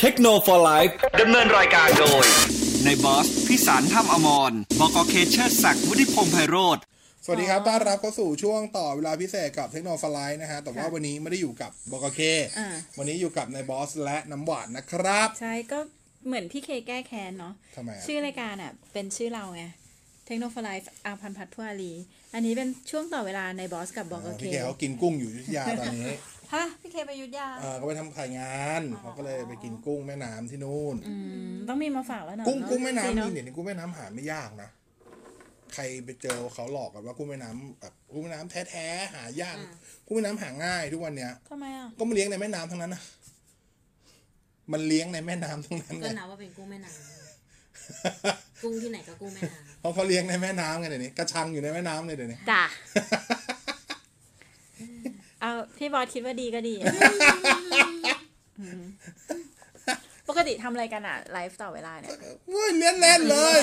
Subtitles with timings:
[0.00, 0.86] เทคโนโลยี
[1.20, 2.24] ดำเนินรายการโดย
[2.84, 6.78] ในบอสพิสารถ้ำอมรบกเคเชอร์ศักดิ์วุฒิพงษ์ไพโรธ
[7.24, 12.20] สวัสดีครับ ต้อนรับเข้าสู่ช่วงต่อเวลาพิเศษกับเทคโนโลยีนะฮะ แต่ว่าวันนี้ไม่ได้อยู่กับบกเค
[12.58, 12.68] อ่า
[12.98, 15.78] วันนี้อยู่กับนายบอสและน้ำหวานนะครับ ใช่ก็
[16.26, 19.64] เหมือนพี่เคแก้แค้นเนาะทำไมอะชื่อรายการอะ เป็นชื่อเราไง
[20.26, 21.92] เทคโนโลยีอาพันธ์พัฒน์พัวอารี
[22.34, 26.10] อันนี้เป็นช่วงต่อเวลาในบอสกับบอกเออเคพี่แกเขากินกุ้งอยู่อยุธยาตอนนี้
[26.52, 31.14] ฮะพี่เคไปอยุทธยาเออเขาไปทำถ่ายงานเขาก็เลยไปกินกุ้งแม่น้ำที่นู่น อื
[31.50, 34.68] มต้องมีมาฝากแล้วเนาะกุ้งกุ้งแม่จริน้ำเนนี่อะเดี๋ยวนี้กุ้งแม่น้ำหาไม่ยากนะ
[35.74, 39.56] ใครไปเจอเขาหลอกกันว่ากุ้งแม่น้ำแบบกุ้งแม่น้ำแท้ๆหายาก
[40.08, 43.02] กุ้งแม่น้ำหาง่ายทุกวันเนี้ย ทำไมอะก็มาเลี้ยงในแม่น้ำทั้งนั้นนะ
[44.72, 52.62] มันเลี้ยงในแม่น้ำทั้งนั้นก็เลยนับว่าเป็นกุ้งแม่น้ำ กุ้งที่ไหนก็กุ้งแม่น้เพราะเขาเลี้ยงในแม่น้ำไงเดี๋ยวนี้กระชังอยู่ในแม่น้ำเลยเดี๋ยวนี้ จ้ะ
[55.40, 56.74] เอาพี่บอสคิดว่าดีก็ดี
[58.60, 58.82] อืม
[60.28, 63.60] ปกติทำอะไรกันอะไลฟ์ต่อเวลาเนี่ยเฮ้ยเล่นเล่นๆเลย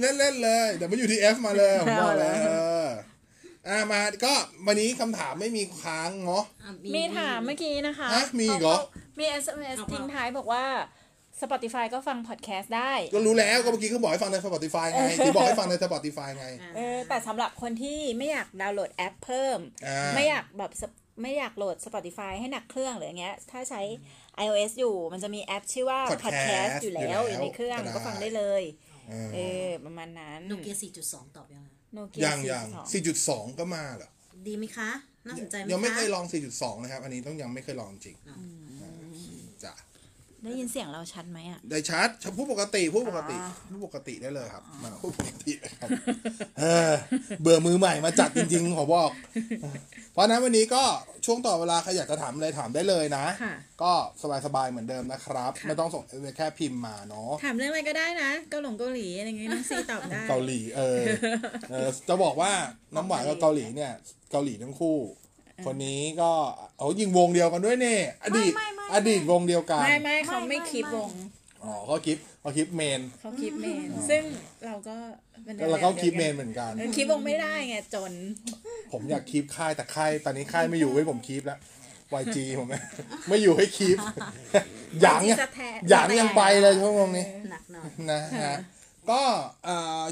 [0.00, 2.50] เล่นเล่นๆเลย เดี๋ยวมาอยู่ที่เอฟมาเลยผมบอกเลยเอาเลยเอ
[2.84, 2.86] อ
[3.68, 4.32] อ่ามาก็
[4.66, 8.78] วันนี้คำถามไม่มีค้างเนาะำอะ มีถามเมื่อกี้นะคะฮะมีอีกเหรอ
[9.18, 10.64] มี SMS ทิ้งท้ายบอกว่า
[11.42, 20.84] Spotify ก็ฟังพอดแคสต์ได้ ก็รู้แล้วก็เมื่อกี้เขาบอกให้ฟังใน Spotify ไงที่บอกให้ฟังใน Spotify ไง อะ เออแต่สำหรับคนที่ไม่อยากดาวน์โหลดแอปเพิ่ม อ่า ไม่อยากแบบส
[21.22, 23.82] ไม่อยากโหลด Spotify ให้หนักเครื่องหรืออย่างเงี้ย ถ้าใช้
[24.44, 28.62] iOS อยู่มันจะมีแอปชื่อว่า Podcast Podcast อยู่แล้วอยู่แล้วอยู่ในเครื่องก็ได้ก็ฟังได้เลย
[29.08, 32.66] เออเออ ประมาณนั้นโนเกีย4.2 ตอบยังไงโนเกียยังยัง
[33.12, 34.10] 4.2 ก็มาเหรอ
[34.46, 34.90] ดีไหมคะ
[35.26, 36.24] น่าสนใจไหมคะ ยังไม่เคยลอง
[36.54, 38.16] 4.2 นะครับ อันนี้ต้องยังไม่เคยลองจริง
[39.64, 39.74] จ้ะ
[40.44, 45.88] ได้ยินเสียงเราชัดไหมอะ ได้ชัดพูดปกติพูดปกติอ่าพูดปกติได้เลยครับมาพูดปกติเลยครับ
[46.58, 46.92] เออ
[47.40, 49.10] เบื่อมือใหม่มาจัดจริงๆขอบอก
[50.12, 50.82] เพราะฉะนั้นวันนี้ก็
[51.26, 53.92] ช่วงต่อเวลาใครอยากจะถามอะไรถามได้เลยนะค่ะก็
[54.46, 56.02] สบายๆเหมือนเดิมนะครับค่ะไม่ต้องส่ง
[56.36, 60.98] แค่พิมพ์มาเนาะถามเรื่องอะไรก็ได้นะเกาหลงเกาหลีอะไรอย่างเงี้ยน้องซีตอบได้เกาหลีเออ
[61.70, 62.52] เออจะบอกว่า
[62.94, 63.92] น้ำหวานกับเกาหลีเนี่ย
[64.30, 64.98] เกาหลีทั้งคู่
[65.66, 66.30] คนนี้ก็
[66.78, 71.10] เอายิงวงเดียวกันด้วยเนี่ยอดีตไม่ไม่ไม่อดีตวงเดียวกัน ไม่ไม่เขาไม่ไม่ไม่คลิปวง
[71.64, 74.22] อ๋อเขาคลิปเขาคลิปเมนเขาคลิปเมน ซึ่ง
[74.66, 74.96] เราก็
[75.44, 78.12] เป็นแล้วเขาคลิปเมนเเหมือนกันออคลิปวงไม่ได้ไงจน
[78.92, 81.58] ผมอยากคีบค่ายแต่ค่ายตอนนี้ค่ายไม่อยู่ให้ผมคีบแล้ว
[82.22, 82.78] YG ผมไม่
[83.28, 83.96] ไม่อยู่ให้คีบ
[85.02, 88.56] หยางยังจะแทะหยางยังไปเลยช่วงนี้หนักหน่อยนะฮะ
[89.10, 89.22] ก็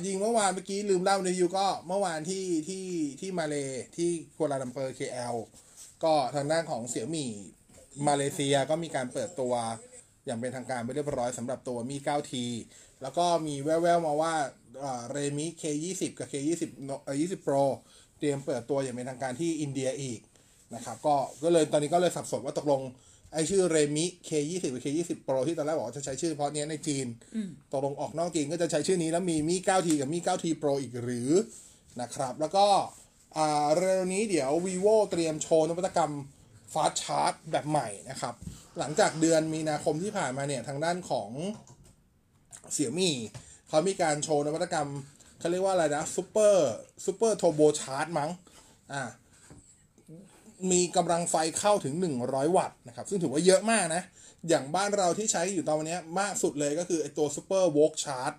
[0.07, 2.87] ยิงเมื่อวานเมื่อกี้ลืมเล่าในยูก็เมื่อวานที่ที่
[3.21, 3.55] ที่มาเล
[3.97, 5.37] ที่กัวลาลัมเปอร์ KL
[6.05, 7.31] ก็ทางด้านของเสี่ยมี่
[8.09, 9.55] มาเลเซียก็มีการเปิดตัว
[10.27, 12.35] อย่างเป็นทางการไปเรียบร้อยสำหรับตัวมี 9T
[13.03, 14.35] แล้วก็มีแว่วๆมาว่า
[15.11, 16.62] เรมิ K20 กับ K20
[17.05, 17.65] เอ่อ20 Pro
[18.19, 20.21] เตรียมเปิดตัวอย่างเป็นทางการที่อินเดียอีก
[20.75, 22.81] นะครับก็ก็เลยตอนนี้ก็เลยสับสนว่าตกลง
[23.32, 27.06] ไอชื่อเรมิ K20 หรือ K20 Pro ที่ตอนแรกบอกว่าจะใช้ชื่อเพราะเนี้ยในจีน
[27.72, 31.31] ตกลงออกนอกจีนก็จะใช้ชื่อนี้แล้วมีมี 9T กับมี 9T Pro อีกหรือ
[32.00, 32.66] นะครับ แล้วก็
[33.37, 36.12] อ่าเร็วนี้เดี๋ยว vivo เตรียมโชว์นวัตกรรม
[36.72, 38.34] fast charge แบบใหม่นะครับ
[38.78, 41.31] หลังจากเดือนมีนาคมที่ผ่านมาเนี่ย ทางด้านของ
[42.72, 43.14] เสี่ยมี่
[43.69, 44.88] เขามีการโชว์นวัตกรรม
[45.38, 46.72] เขาเรียกว่าอะไรนะซูเปอร์
[47.04, 48.31] ซูเปอร์โทโบชาร์จมั้ง
[48.93, 49.03] อ่า
[50.71, 51.94] มีกำลังไฟเข้าถึง
[52.25, 54.03] 100 วัตต์นะครับ ซึ่งถือว่าเยอะมากนะ
[54.49, 58.37] อย่างบ้านเราที่ใช้อยู่ตอนนี้มากสุดเลยก็คือไอตัว Super v o l k Charge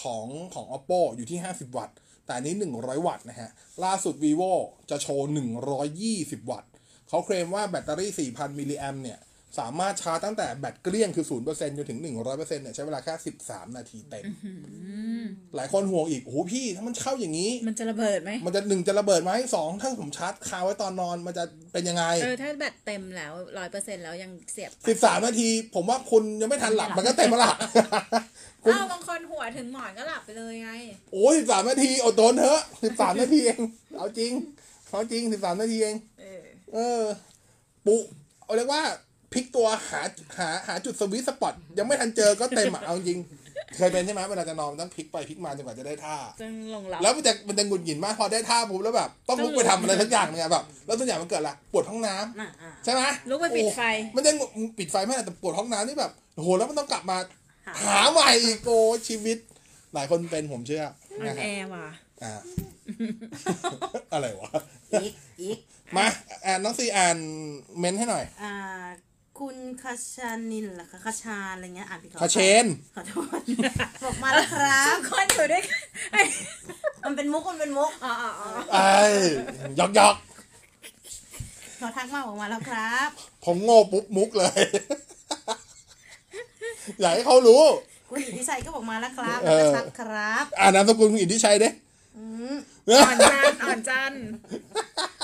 [0.00, 3.50] ของของ Oppo อยู่ที่ 50 วัตต์ แต่อันนี้ 100 วัตต์นะฮะ
[3.84, 4.52] ล่าสุด vivo
[4.90, 5.28] จะโชว์
[5.88, 6.70] 120 วัตต์
[7.08, 9.18] เขาเคลมว่าแบตเตอรี่ 4,000 มิลลิแอมเนี่ย
[9.58, 13.14] สามารถชาร์จตั้งแต่แบตเกลี้ยงคือ0%จนถึง100%เนี่ยใช้เวลาแค่
[13.46, 14.24] 13นาทีเต็ม
[15.56, 27.54] หลายคนห่วงอีกโอ้โหพี่ถ้ามันเข้าอย่างนี้ มันจะระเบิดไหมมันจะหนึ่งจะระเบิดไหมสองถ้าผมชาร์จคาไว้ตอนนอนมันจะเป็นยังไง เออ ถ้าแบตเต็มแล้วร้อยเปอร์เซ็นแล้วยังเสียบสิบสามนาที ผมว่าคุณยังไม่ทันหลับมันก็เต็มแล้วล่ะ
[28.64, 30.70] คุณอ้าวบางคนหัวถึงหมอนก็หลับไปเลยไง
[31.12, 33.60] โอ้ยสิบสามนาทีอดทนเถอะสิบสามนาทีเอง
[33.98, 34.32] เอาจริง
[34.90, 36.42] เอาจริงสิบสามนาทีเองเออ
[36.74, 37.02] เออ
[37.86, 37.96] ปุ
[38.44, 38.82] เอาเรียกว่า
[39.32, 40.02] พลิกตัวหา
[40.38, 43.20] หาหาจุดสวิตช์สปอตยังไม่ทันเจอก็เต็มอะเอาจริง
[43.76, 53.82] เคยเป็นใช่ไหมเวลาจะนอนมันต้องพลิกไปพลิกมาจนกว่าจะได้ท่าจึงลงหลับแล้วมันจะมันจะหงุดหงิดมากพอได้ท่าปุ๊บแล้วแบบต้องลุกไปทำอะไรสักอย่างเนี่ยแบบแล้วตัวอย่างมันเกิดอะไรปวดห้องน้ำอะอะใช่ไหมลุกไปปิดไฟ
[54.12, 57.16] โอ้มันจะงงปิดไฟไม่ได้แต่ปวดห้องน้ำนี่แบบโอ้โหแล้วมันต้องกลับมา
[57.84, 58.78] หาใหม่อีกโอ้
[59.08, 59.38] ชีวิต
[59.94, 60.84] หลายคนเป็นผมเชื่อ
[61.18, 61.86] มันนะแอฮะร์ว่ะ
[62.22, 62.32] อ่า
[64.12, 64.50] อะไรวะ
[64.92, 65.58] อีกอีก
[65.96, 66.06] มา
[66.46, 67.16] อ่านน้องซีอ่าน
[67.78, 68.52] เมนให้หน่อย อ่า
[69.40, 73.40] คุณคาชานินเหรอคะคาชาอะไรเงี้ยอ่านผิดขอคาเชน ขอโทษ
[74.04, 76.22] บอกมาแล้วครับ คนอยู่ด้วยกันไอ้
[77.04, 78.98] มันเป็นมุกมันเป็นมุกอ๋ออ๋ออ๋อไอ้
[79.76, 80.16] หยอกหยอก
[81.78, 83.08] เขาทักมาบอกมาแล้วครับ
[83.44, 84.60] ผมโง่ปุ๊บมุกเลย
[87.00, 87.62] อยากให้เขารู้
[88.10, 91.70] คุณอิทธิชัยก็บอกมาแล้วครับเอแล้วอก็ชัดครับ อ่านามสกุลคุณอิทธิชัยเด้
[92.20, 92.56] อืม
[92.88, 94.12] อ่อนจันอ่อนจัน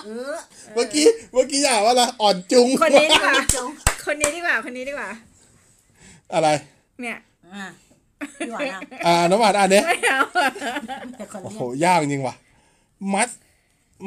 [0.05, 0.35] เออ
[0.75, 3.69] เมื่อกี้เมื่อกี้อยากว่าอะไรอ่อนจุงคนนี้ดีกว่าจง
[4.07, 5.11] คนนี้ดีกว่าคนนี้ดีกว่า
[6.33, 6.49] อะไร
[7.01, 7.19] เนี่ย
[7.55, 7.67] อะ
[8.39, 10.21] พี่หวานอะอ่าน้ำหวานอ่านเนี้ยไม่เอา
[11.19, 12.35] แต่คนโอ้เรีโหยกยากจริงว่ะ
[13.13, 13.31] มัส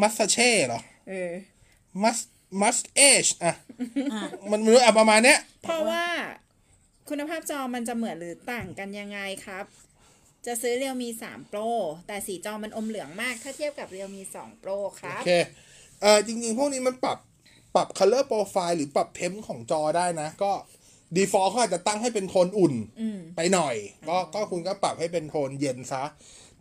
[0.01, 1.31] มัสเช่เหรอเออ
[2.03, 2.17] มัส
[2.61, 3.53] มัสเอชอะ
[4.13, 4.21] อะ
[4.51, 6.03] มันมันรู้อะประมาณเนี้ยเพราะว่า
[7.09, 9.65] คุณภาพจอมันจะเหมือนหรือต่างกันยังไงครับ
[10.45, 11.69] จะซื้อเรียวมี 3 Pro
[12.07, 15.29] แต่สีจอมันอมเหลืองมาก ถ้าเทียบกับเรียวมี 2 Pro คโอรับเค
[16.01, 17.17] เอ่อจริง ๆ พวกนี้มันปรับ
[17.75, 20.51] ปรับ color profile หรือปรับเทมของจอได้นะ ก็
[21.15, 23.75] default เขาอาจจะตั้งให้เป็นโทนอุ่นอืม ไปหน่อย
[24.09, 26.03] ก็ก็คุณก็ปรับให้เป็นโทนเย็นซะ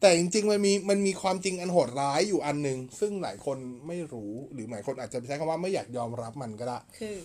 [0.00, 7.16] แต่จริง ๆ มันมีมันมีความจริงอันโหดร้ายอยู่อันหนึ่งซึ่งหลายคนไม่รู้หรือหลายคนอาจจะใช้คำว่าไม่อยากยอมรับมันก็ได้ คือ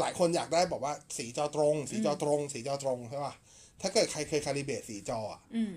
[0.00, 3.34] หลายคนอยากได้บอกว่าสีจอตรง สีจอตรง สีจอตรงใช่ป่ะ
[3.80, 5.72] ถ้าเกิดใครเคยคาลิเบตสีจออะอืม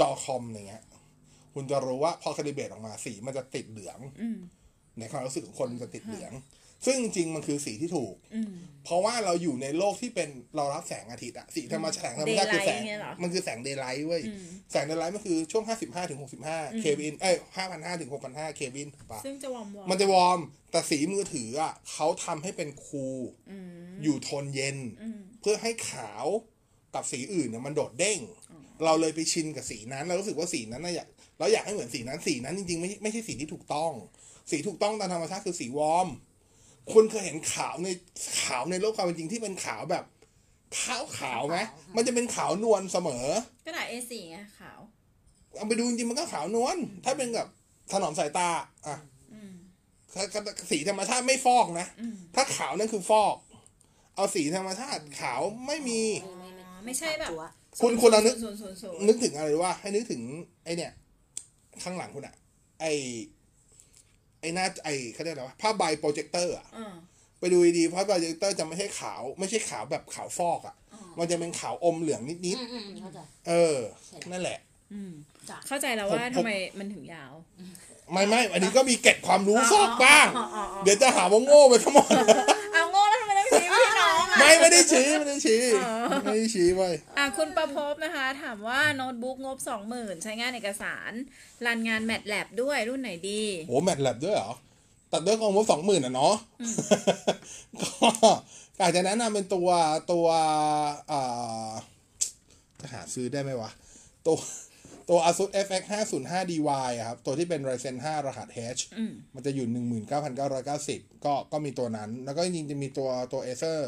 [0.00, 0.82] จอคอมอย่างเงี้ย
[1.54, 4.38] คุณจะรู้ว่าพอคาลิเบตออกมาสีมันจะติดเหลืองอืม
[4.98, 6.32] ในความรู้สึกของคนมันจะติดเหลือง
[6.86, 8.52] ซึ่งจริงๆมันคือสีที่ถูกอืม
[8.84, 17.36] เพราะว่าเราอยู่ในโลกที่เป็นเรารับแสงอาทิตย์อะสีธรรมชาติแสงธรรมชาติคือแสง Daylight เนี่ยเหรอมันคือแสง Daylight เว้ยอืมแสง Daylight มันคือช่วง 55ถึง65 Kelvin เอ้ย
[17.68, 20.40] 5,500ถึง6,500 Kelvin ถูกปะซึ่งจะ warm warm มันจะ warm
[20.70, 23.18] แต่สีมือถืออะเขาทำให้เป็น cool
[23.50, 23.68] อืม
[24.02, 26.26] อยู่โทนเย็นอืมเพื่อให้ขาว
[26.94, 28.20] กับสีอื่นเนี่ยมันโดดเด้ง
[28.84, 31.08] เราเลยไปชินกับสีนั้น เรารู้สึกว่าสีนั้นน่ะอยาก
[31.38, 33.92] เราอยากให้เหมือนสีนั้นสีนั้นจริงๆไม่ไม่ใช่สีที่ถูกต้อง
[34.50, 36.08] สีถูกต้องตามธรรมชาติคือสีวอร์ม
[36.92, 37.88] คุณเคยเห็นขาวใน
[38.42, 40.04] ขาวในโลกความเป็นจริงที่เป็นขาวแบบ
[40.80, 41.58] ขาวขาวไหม
[41.96, 43.26] มันจะเป็นขาวนวลเสมอ
[43.66, 44.80] กระดาษ A4 ไงขาว
[45.56, 47.48] เอาไปดูจริงๆมันก็ขาวนวลถ้าเป็นแบบ
[47.92, 48.48] ถนอมสายตา
[48.86, 48.96] อะ
[49.32, 49.52] อืม
[50.14, 50.24] ถ้า
[50.70, 53.36] สีธรรมชาติไม่ฟอกนะอืมถ้าขาวนั่นคือฟอก
[54.16, 56.43] เอาสีธรรมชาติขาวไม่มีอ๋อ
[56.84, 57.44] ไม่ใช่แบบตัว
[57.82, 60.22] คุณคุณลองนึกศูนย์ศูนย์ศูนย์นึกถึงอะไรรู้ว่า ให้นึกถึง
[60.64, 60.92] ไอเนี่ย
[61.82, 62.34] ข้างหลังคุณอะ
[62.80, 62.86] ไอ
[64.40, 66.94] ไอหน้าไอเขาเรียกอะไรวะภาพใบโปรเจคเตอร์อะอ่า
[67.38, 70.76] ไปดูดีๆภาพใบโปรเจคเตอร์จะไม่ใช่ขาว ไม่ใช่ขาวแบบขาวฟอกอะ
[71.18, 73.78] มันจะเป็นขาวอมเหลืองนิดอืมอืมเข้าใจๆเออ
[74.32, 74.58] นั่นแหละ
[74.92, 75.12] อืม
[75.48, 77.32] จ้ะเข้าใจแล้วว่าผมทำไมมันถึงยาว
[78.12, 82.08] ไม่ไม่อันนี้ก็มีเก็บความรู้ซอกบ้างอ๋ออ๋ออ๋อเดี๋ยวจะหาว่าโง่ไปทั้งหมด
[82.72, 82.84] เอา
[84.38, 85.62] ไม่ไม่ได้ชี้ไม่ได้ชี้
[86.24, 91.12] ไม่ได้ชี้ไว้ยอะคุณประพบนะคะ ถามว่าโน้ตบุ๊กงบสองหมื่นใช้งานเอกสาร
[91.66, 94.52] รันงานแมทแลบด้วยรุ่นไหนดีโหแมทแลบด้วยเหรอ
[95.12, 96.34] ตัดด้วยกองงบสองหมื่นอะเนาะ
[97.82, 99.68] ก็อาจจะแนะนำเป็นตัว
[100.12, 100.26] ตัว
[101.12, 101.70] อ่า
[102.80, 103.70] จะหาซื้อได้ไหมวะ
[104.26, 104.36] ตัว
[105.08, 109.66] ตัว ASUS FX 505 DY อะครับ ตัวที่เป็น Ryzen 5 รหัส H อืมมันจะอยู่
[110.46, 113.80] 19,990 ก็ก็มีตัวนั้น แล้วก็จริงๆจะมีตัวตัว Acer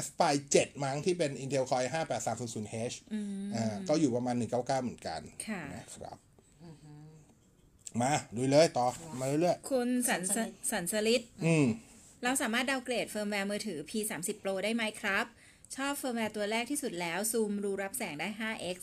[0.00, 6.18] Aspire 7 มั้งที่เป็น Intel Core i5-8300H อืมอ่าก็อยู่ประมาณ 199 เหมือนกันค่ะนะครับ
[8.00, 8.86] มาดูเลยต่อ
[9.18, 10.38] มาเรื่อยคุณสันส
[10.70, 11.66] สันสลิดๆอืม
[12.24, 15.24] เราสามารถ downgrade firmware มือถือ P30 Pro ได้ไหมครับ
[15.76, 18.78] ชอบเฟิร์มแวร์ตัวแรกที่สุดแล้ว ซูมรูรับแสงได้ 5x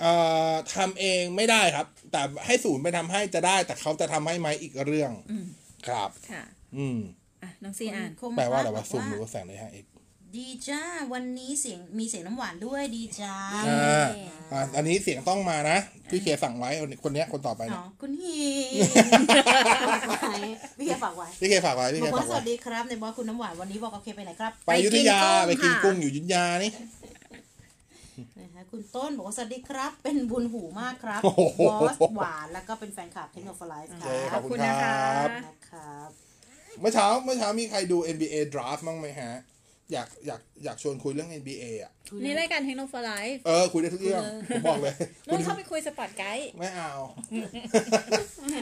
[0.00, 0.12] เอ่
[0.52, 5.46] อทำเองไม่ได้ครับ แต่ให้ศูนย์ไปทำให้จะได้ แต่เขาจะทำให้ไหมอีกเรื่องอืม
[5.88, 6.44] ครับ ค่ะ
[6.76, 6.98] อืม
[7.42, 9.86] อะน้องซีอ่านคมแปลว่าอะไรบวะกซูมรู้ว่าแสงได้ห้าเอก
[10.38, 13.34] ดีจ้า วันนี้เสียงมีเสียงน้ำหวานด้วยดีจ้า
[13.68, 14.06] อ่า
[14.52, 15.78] อ่าอันนี้เสียงต้องมานะ
[16.10, 16.70] พี่เคสั่งไว้
[17.04, 18.38] คนเนี้ยคนต่อไปอ๋เนี่อยคุณฮี
[20.78, 26.70] พี่แกฝากไว้พี่เคฝากไว้พี่บเคอกว่าฝากสไว้วัสดีครับในบอสคุณน้ำหวานวันนี้บอกโอเคไปไหนครับไปอยุธยาไปไปกิกินนกุ้งกุ้งอยู่อยุธยานี่
[28.38, 36.08] นะคะคุณต้นบอกว่าสวัสดีครับ เป็นบุญหูมากครับโอ้โห บอสหวานแล้วก็เป็นแฟนคลับเทคโนโลยีคโอเครัขอบบคุณนะคคะรับนะครับ
[36.80, 39.32] เมื่อเช้าเมื่อเช้ามีใครดู NBA draft มั้งไหมฮะ
[39.92, 41.92] อยากอยากอยากชวนคุยเรื่อง NBA อะ
[42.24, 44.94] นี่รายการ Techno For Life เออ คุยได้ทุกเรื่อง ผมบอกเลย
[45.28, 46.92] นู่นเข้าไปคุย Sport Guide ไม่เอา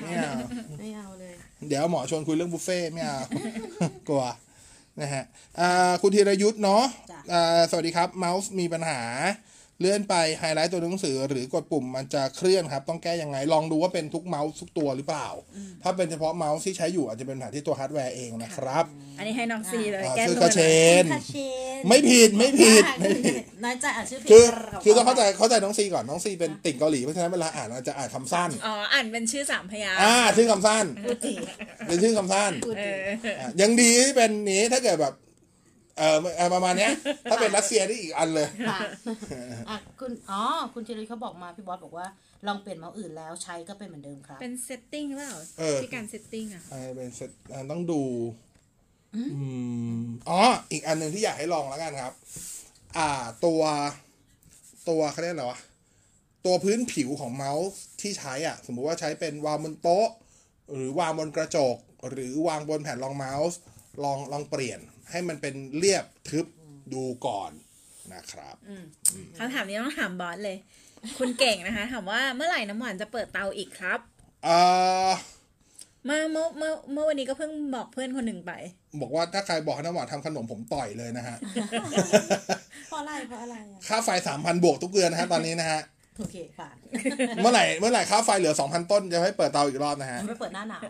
[0.04, 0.32] ไม่เอา
[0.78, 1.34] ไม่เอาเลย
[1.68, 3.20] เดี๋ยวหมอชวนคุยเรื่องบุฟเฟ่ต์ไม่เอา
[4.08, 4.24] กลัว
[5.00, 5.24] นะฮะ
[5.60, 9.00] อ่าคุณธีรยุทธ์เนาะจ้ะอ่าสวัสดีครับเมาส์มีปัญหา
[9.80, 15.28] เลื่อนไปไฮไลท์ตัวหนังสือ หรือกดปุ่มมันจะเคลื่อนครับ ต้องแก้ยังไง ลองดูว่าเป็นทุกเมาส์ทุกตัวหรือเปล่า
[15.82, 18.84] ถ้าเป็นเฉพาะเมาส์ที่ใช้อยู่อาจจะเป็นปัญหาที่ตัวฮาร์ดแวร์เองนะครับ
[19.18, 21.36] อันนี้ให้น้องซีเลยอ่าแก้ชื่อตัวกระเชหน่อยนคาเช
[21.76, 24.44] น ไม่ผิดไม่ผิดไม่ผิดน้อยใจอ่านชื่อผิดคือ
[24.84, 31.36] คือต้องเข้าใจเข้าใจน้องซีก่อนน้องซีเป็นติ่งเกาหลีเพราะฉะนั้นเวลาอ่านอาจจะอ่านคำสั้นอ๋ออ่านเป็นชื่อสามพยางค์อ่าชื่อคำสั้นพูดจริง
[31.86, 32.84] เป็นชื่อคำสั้นพูดเอ
[33.24, 35.14] จริงออะยังดีที่เป็นนี้ถ้าเกิดแบบ
[35.98, 36.90] เออเอ่อประมาณเนี้ย
[37.30, 38.80] ถ้าเป็นรัสเซียนี่อีกอันเลยค่ะ
[39.68, 40.42] อะคุณอ๋อ
[40.74, 42.06] คุณจิริเขาบอกมาพี่บอสบอกว่า
[42.46, 48.02] ลองเปลี่ยนเมาส์อื่นแล้วใช้ก็เป็นเหมือนเดิมครับ เป็น setting หรือเปล่าเออ ที่การ setting อะอ่าเป็นเซตอ่าต้องดู
[49.14, 49.22] อื
[49.98, 50.40] มอ๋อ
[50.72, 52.12] อีกอันหนึ่งที่อยากให้ลองแล้วกันครับ
[52.96, 53.08] อ่า
[53.44, 53.62] ตัว
[54.88, 55.60] ตัวเขาเรียกอะไรวะ
[56.44, 57.66] ตัวพื้นผิวของเมาส์
[58.00, 60.08] ที่ใช้อะ สมมุติว่าใช้เป็นวางบนโต๊ะ
[60.72, 61.76] หรือวางบนกระจก
[62.10, 63.58] หรือวางบนแผ่นรองเมาส์
[64.04, 64.80] ลองลองเปลี่ยน
[65.10, 66.46] ให้มันเป็นเรียบทึบ
[66.92, 67.50] ดูก่อน
[68.14, 68.56] นะครับ
[69.38, 70.56] คำถามนี้ต้องถามบอสเลย
[71.18, 73.98] คุณเก่งนะคะ ถามว่าเมื่อไหร่น้ำหวานจะเปิดเตาอีกครับ
[74.44, 74.58] เอ่
[75.08, 75.10] อ
[76.06, 78.52] เมื่อเมื่อเมื่อเมื่อวันนี้ก็เพิ่งบอกเพื่อนคนหนึ่งไป
[79.00, 81.36] บอกว่าถ้าใครบอกให้น้ำหวานทำขนมผมต่อยเลยนะฮะ
[82.88, 85.80] เพราะอะไรเพราะอะไรอะค่าไฟสามพันบวกทุกเดือนนะฮะตอนนี้นะฮะ
[86.18, 86.76] โอเคผ่าน
[87.42, 90.82] เมื่อไหร่เมื่อไหร่ค่าไฟเหลือสองพันต้นจะให้เปิดเตาอีกรอบนะฮะไม่เปิดหน้าหนาว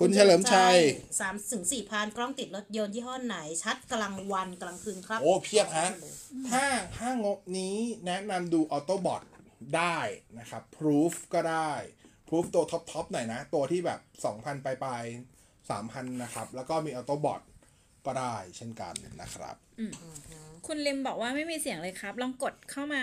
[0.00, 0.76] คุณเฉลิมชัย
[1.20, 5.88] สามถึงสี่พันกล้องติดรถยนต์ยี่ห้อไหน ชัดกลางวันกลางคืนครับ โอ้เพียบฮะ
[6.50, 6.64] ถ้า
[6.96, 7.76] ถ้างบนี้
[8.06, 9.22] แนะนำดู Autobot
[9.76, 9.98] ได้
[10.38, 11.72] นะครับ Proof ก็ได้
[12.28, 14.00] Proof ตัวท็อปท็อปหน่อยนะ ตัวที่แบบ
[14.32, 15.02] 2,000ปลายปลาย
[15.70, 17.40] สามพันนะครับ แล้วก็มี Autobot
[18.06, 19.56] ก็ได้เช่นกันนะครับ
[20.66, 23.02] คุณลิมบอกว่าไม่มีเสียงเลยครับ ลองกดเข้ามา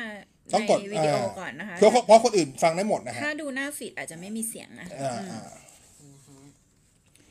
[0.54, 5.50] ต้องกดในวิดีโอเอ่อก่อนนะคะเพราะเพราะคนอื่นฟังได้หมดนะฮะถ้าดูหน้าฟีดอาจจะไม่มีเสียงนะอ่าอ่า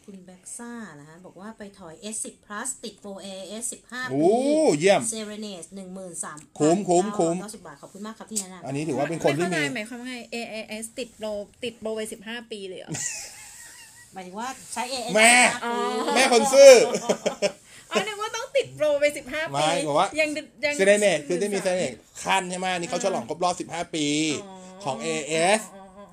[0.06, 3.28] คุณแบ็กซ่านะคะ บอกว่าไปถอย S10 plus ติด 4A
[3.62, 4.30] S15 โอ้
[4.78, 11.26] เยี่ยมเซเรเนสหนึ่งหมื่นสามคุ้มคุ้มคุ้มเก้าสิบบาท ขอบคุณมากครับที่แนะนำอันนี้ถือว่าเป็นคนที่ไม่มีเข้าใจหมายความว่าไง AAS ติดโปร
[11.64, 12.90] ติดโปรไปสิบห้าปีเลยเหรอ
[14.12, 15.34] หมายถึงว่าใช้ AS แม่
[15.64, 15.74] อ๋อ
[16.16, 16.72] แม่คนซื่อ
[17.90, 20.28] อ๋อนึกว่าต้องติดโปรไปสิบห้าไม่ปีบอกว่ายัง
[20.64, 21.94] ยังเซเรเนตคือที่มีเซเรเนต
[22.24, 24.06] ขั้นใช่ไหมนี่เขาฉลองครบรอบ15ปี
[24.84, 25.60] ของ AS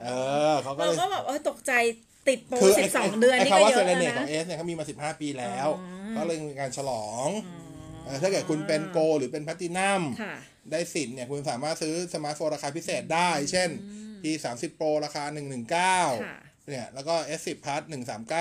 [0.03, 0.09] เอ
[0.51, 1.73] อเขาก็เราเลยก็แบบเออตกใจ
[2.27, 5.67] ติดโปรคือสิไอ้บสองเดือนไอ้นี่ก็คำว่าเยเซอะเลแล้วเนตขนะองเอสเนี่ยเขามีมา15ปีแล้ว
[6.15, 7.27] ก็เลยมีการฉลอง
[8.05, 10.35] เออถ้าเกิดคุณเป็นโก หรือเป็นแพลตตินัมค่ะ
[10.71, 13.69] ได้สิทธิ์เนี่ยคุณสามารถซื้อสมาร์ทโฟนราคาพิเศษได้ เช่น
[14.21, 15.33] P 3 0 Pro ราคาค่ะ
[16.21, 17.81] 119 เนี่ย แล้วก็ S10 Plus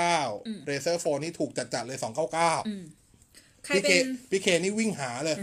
[0.04, 5.36] 139 Razer Phone นี่ถูกจัดๆเลย 299ใครพี่เคเป็นพี่เคนี่วิ่งหาเลย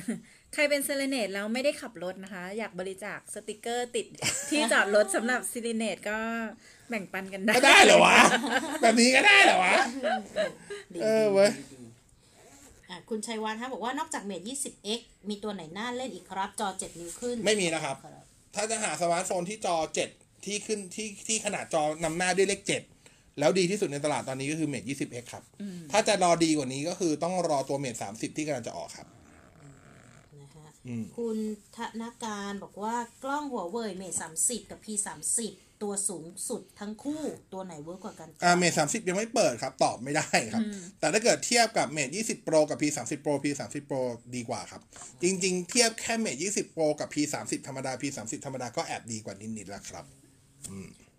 [0.54, 4.06] ใครเป็น Serenade แล้วไม่ได้ขับรถนะคะ อยากบริจาคสติกเกอร์ติด
[4.50, 6.20] ที่จอดรถสำหรับ Serenade ก็
[6.90, 8.18] แบ่งปันกันได้ก็ได้เหรอวะ
[8.82, 9.74] แบบนี้ก็ได้เหรอวะ
[10.94, 11.52] ดีเออเว้ย
[12.90, 18.24] อะคุณชัยวัฒน์ฮะบอกว่านอกจากเมท 20x มีตัวไหนน่าเล่นอีกครับ จอ 7 นิ้วขึ้น ไม่มีนะครับครับ
[18.56, 19.76] ถ้าจะหาสมาร์ทโฟนที่จอ
[20.12, 22.62] 7 ที่ขึ้นที่ที่ขนาดจอนำหน้าด้วยเลข
[23.00, 25.44] 7 แล้วดีที่สุดในตลาดตอนนี้ก็คือเมท 20x ครับ
[25.92, 29.08] ถ้าจะรอดีกว่านี้ก็คือต้องรอตัวเมท 30 ที่กำลังจะออกครับ
[30.40, 31.38] นะฮะอืมคุณ
[31.76, 34.88] ธนการบอกว่ากล้องหัวเว่ยเมท 30 กับ P
[35.36, 37.22] 30 ตัวสูงสุดทั้งคู่
[37.54, 40.62] ตัวไหนเวิร์กกว่ากันอ่าเมท30ยังไม่เปิดครับ ตอบไม่ได้ครับ
[41.00, 44.02] แต่ถ้าเกิดเทียบกับเมท20 Pro กับ P 30 Pro P 30 Pro
[44.36, 44.82] ดีกว่าครับ
[45.24, 50.06] จริง ๆ เทียบแค่เมท20 Pro กับ P 30ธรรมดา P 30ธรรมดาก็แอบดีกว่านิดๆแล้วครับ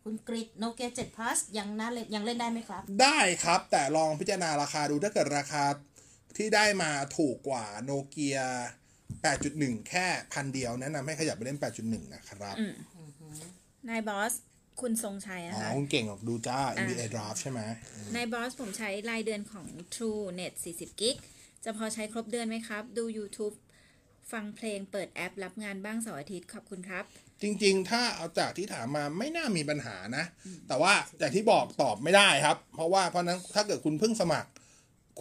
[0.05, 5.65] คุณกริดโนเกีย7 plus ยังน่าเล่นยังเล่นได้ไหมครับ ได้ครับแต่ลองพิจารณาราคาดูถ้าเกิดราคา
[6.37, 8.39] ที่ได้มาถูกกว่าโนเกีย
[9.13, 12.57] 8.1 แค่พันเดียวแนะนำให้ขยับไปเล่น 8.1 นะครับ
[13.89, 14.35] นายบอส
[14.83, 17.61] คุณทรงชัยอ๋นะอคะคุณเก่งหรอกดูจ้า NBA Draft ใช่ไหม
[18.15, 21.17] นายบอสผมใช้รายเดือนของ True Net 40 กิก
[21.65, 23.55] จะพอใช้ครบเดือนไหมครับ ดู YouTube
[24.33, 27.05] ฟังเพลงเปิดแอปรับงานบ้างเสาร์อาทิตย์ขอบคุณครับ
[27.43, 30.25] จริงๆ ถ้าเอาจากที่ถามมาไม่น่ามีปัญหานะ
[30.69, 34.51] แต่ว่าอย่างที่บอกตอบไม่ได้ครับ เพราะว่าเพราะนั้นถ้าเกิดคุณเพิ่งสมัคร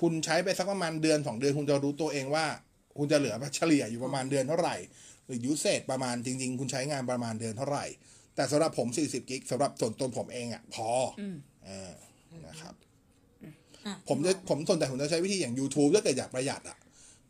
[0.02, 2.46] คุณใช้ไปสักประมาณเดือนสองเดือนคุณจะรู้ตัวเองว่า
[2.98, 4.76] คุณจะเหลือเฉลี่ยอยู่ประมาณเดือนเท่าไหร่
[5.26, 7.86] หรือยูเซตประมาณจริง ๆ คุณใช้งานประมาณเดือนเท่าไหร่
[8.40, 10.90] แต่สำหรับผม 40 กิกสำหรับส่วนตัวผมเองอะพอ
[11.22, 11.24] อ
[11.66, 11.92] เออ
[12.48, 12.74] นะครับ
[13.86, 16.78] อะผมจะผมส่วนใหญ่ผมจะใช้วิธีอย่าง YouTube ถ้าเกิดอยากประหยัดอะ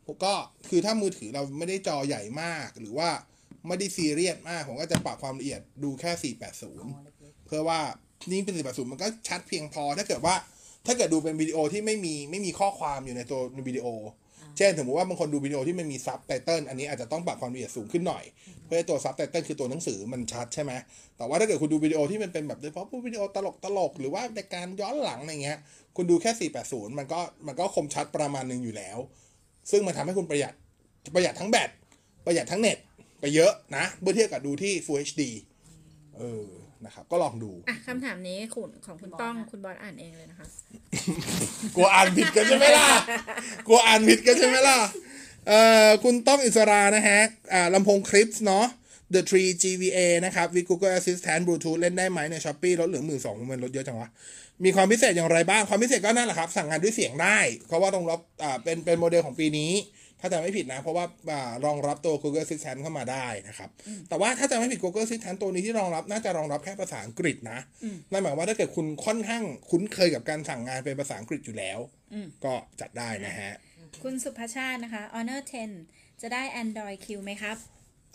[0.06, 0.34] ผมก็
[0.68, 3.08] คือถ้ามือถือเราไม่ได้จอใหญ่มากหรือว่า
[3.66, 6.34] ไม่ได้ซีเรียสมาก ผมก็จะปรับความละเอียดดูแค่
[6.98, 7.80] 480 เพื่อว่า
[8.30, 10.34] นี่เป็น 480 มันก็ชัดเพียงพอถ้าเกิดว่า
[10.86, 13.86] ถ้าเกิดดูเป็นวิดีโอที่ไม่มีไม่มีข้อความอยู่ในตัววิดีโอ
[14.56, 18.24] เช่นสมมติว่าบางคนดูวิดีโอที่มันมีซับไตเติลอันนี้อาจจะต้องปรับความละเอียดสูงขึ้นหน่อย
[18.66, 20.72] เพื่อตัวซับไตเติลคือตัวหนังสือมันชัดใช่ไหม
[21.16, 25.58] แต่ว่าถ้าเกิดคุณดูวิดีโอที่มันเป็นแบบโดยเฉพาะพวกวิดีโอตลกตลกหรือว่าในการย้อนหลังอะไรเงี้ย
[25.96, 28.98] คุณดูแค่ 480 มันก็มันก็คมชัดประมาณหนึ่งอยู่แล้ว
[29.70, 30.54] ซึ่งมันทำให้คุณประหยัด
[31.14, 31.70] ประหยัดทั้งแบต
[32.26, 32.78] ประหยัดทั้งเน็ต
[33.20, 35.22] ไปเยอะนะเมื่อเทียบกับดูที่ Full HD
[36.16, 36.46] เออ
[36.86, 40.46] นะครับ ก็ลองดูอะคำถามนี้คุณของคุณต้องคุณบอสอ่านเองเลยนะคะ
[41.76, 42.88] กลัวอ่านผิดกันใช่ไหมล่ะ
[43.66, 44.78] กลัวอ่านผิดกันใช่ไหมล่ะ
[45.48, 47.20] เอ่อคุณต้องอิสรานะฮะ
[47.52, 48.66] อ่าลำโพงคลิปส์เนาะ
[49.14, 52.76] The Tree GVA นะครับ with Google Assistant Bluetooth เล่นได้ไหมใน s h อ p e e
[52.80, 54.08] ลดเหลือหมื่นสองมันลดเยอะจังวะ
[54.64, 59.72] มีความพิเศษอย่างไรบ้าง ความพิเศษก็นั่นแหละครับ สั่งงานด้วยเสียงได้ เพราะว่ารองรับอ่าเป็นเป็นโมเดลของปีนี้
[60.20, 63.70] ถ้าจำไม่ผิดนะ เพราะว่าอ่ารองรับตัว Google Assistant เข้ามาได้นะครับ
[64.08, 67.58] แต่ว่าถ้าจำไม่ผิด Google Assistant ตัวนี้ที่รองรับน่าจะรองรับแค่ภาษาอังกฤษนะ
[68.12, 71.78] นั่นหมายความว่าถ้าเกิดคุณค่อนข้างคุ้นเคยกับการสั่งงานเป็นภาษาอังกฤษอยู่แล้ว
[72.44, 73.52] ก็จัดได้นะฮะ
[74.02, 75.40] คุณสุภาชาตินะคะ Honor
[75.80, 77.56] 10 จะได้ Android Q ไหมครับ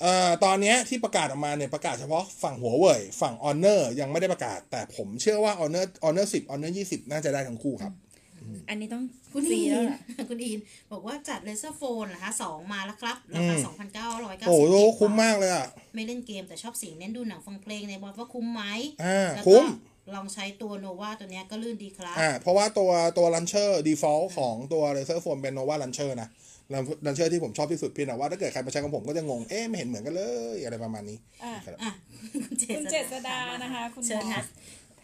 [0.02, 7.94] เอ่อตอนเนี้ยที่ประกาศออกมาเนี่ยประกาศเฉพาะฝั่งหัวเว่ยฝั่ง Honor ยังไม่ได้ประกาศ แต่ผมเชื่อว่า Honor Honor 10 Honor 20 น่าจะได้ทั้งคู่ครับ
[8.70, 10.00] อันนี้ต้องคุณฟรีอีแล้วนเหรอ
[10.30, 10.60] คุณอีน
[10.92, 18.64] บอกว่าจัดเลเซอร์โฟนนะคะสองมาแล้วครับราคาอืมสองพันเก้าร้อยเก้าโอ้สิบโหคุ้มมากเลยอะ ไม่เล่นเกมแต่ชอบเสียงเน้นดูหนังฟังเพลงในบอสว่าคุ้มไหม
[19.04, 19.66] อ่าแล้วก็คุ้ม
[20.16, 26.30] ลองใช้ตัวโนวาตัวเนี้ยก็ลื่นดีครับอ่าเพราะว่าตัวตัว Launcher default ของตัว Razer Phone เป็น Nova Launcher นะ
[27.06, 30.24] Launcher ที่ผมชอบที่สุดเพียงแต่ว่าถ้าเกิดใครมาใช้ของผมก็จะงง เอ๊ะไม่เห็นเหมือนกันเล
[30.56, 31.92] ย อะไรประมาณนี้อะครับอะ
[32.34, 32.42] คุณ
[32.78, 34.46] คุณเจษดานะคะ คุณเชิญบอค่ะส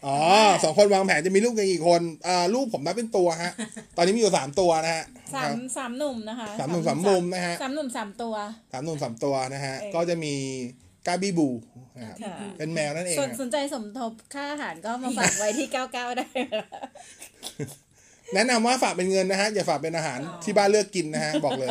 [0.06, 0.16] อ๋อ
[0.64, 3.52] สองคนวางแผนจะมีลูกกันกี่คนอ่าลูกผมนับเป็นตัวฮะ
[3.96, 5.04] ตอนนี้มีอยู่สามตัวนะฮะ
[5.34, 8.34] สามสามหนุ่มนะคะสามหนุ่มสามมุมนะฮะสามหนุ่มสามตัว
[8.72, 10.34] สามหนุ่มสามตัวนะฮะเออก็จะมี
[11.06, 11.48] กาบีบู
[11.96, 16.66] นะครับค่ะเป็นแมวนั่นเองส่วนอะสนใจสมทบค่าอาหารก็มาฝากไว้ที่99ได้นะ
[18.34, 21.68] แนะนำว่าฝากเป็นเงินนะฮะ อย่าฝากเป็นอาหารที่บ้านเลือกกินนะฮะ บอกเลย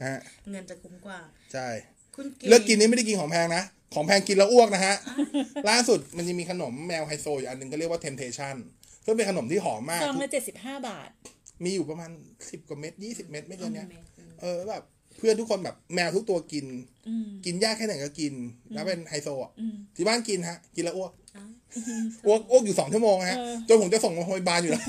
[0.00, 0.18] นะฮะ
[0.50, 1.18] เงินจะคุ้มกว่า
[1.52, 1.68] ใช่
[2.14, 3.62] คุณเลือกกินนี่ไม่ได้กินของแพงนะ
[3.94, 4.94] ของแพงกินแล้วอ้วกนะฮะ
[5.68, 8.56] ล่าสุดมันจะมีขนมแมวไฮโซอยู่อันหนึงก็เรียกว่า Temptation
[9.04, 11.10] ซึ่งเป็นขนมที่หอมมากซองละ75บาท
[11.64, 12.10] มีอยู่ประมาณ
[12.50, 13.88] สิบกว่าเม็ดยี่สิบเม็ดไม่เกินเนี้ย
[14.40, 14.84] เออแบบ
[15.18, 16.66] เพื่อนทุกคนแบบแมวทุกตัวกิน
[17.08, 18.34] อืมกินยากแค่ไหนก็กิน
[18.74, 21.12] แล้วเป็นไฮโซอะอืมที่บ้านกินฮะ กินแล้วอ้วก
[22.26, 24.84] อ้วกอ้วกอยู่สองชั่วโมงฮะเออจนผมจะส่งโรงพยาบาลอยู่แล้ว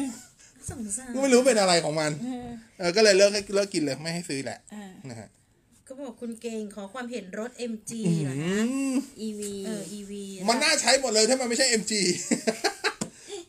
[0.69, 5.29] สงสารก็ไม่รู้เป็นอะไรของมัน เออเออก็เลยเลิกให้เลิกกินเลยไม่ให้ซื้อแหละอ่านะฮะ
[5.87, 8.61] ก็บอกคุณเก่งขอความเห็นรถ MG อืเหรอคะ
[8.93, 8.95] ม
[9.27, 10.11] EV เออ EV
[10.49, 11.93] มันน่าใช้หมดเลยถ้ามันไม่ใช่ MG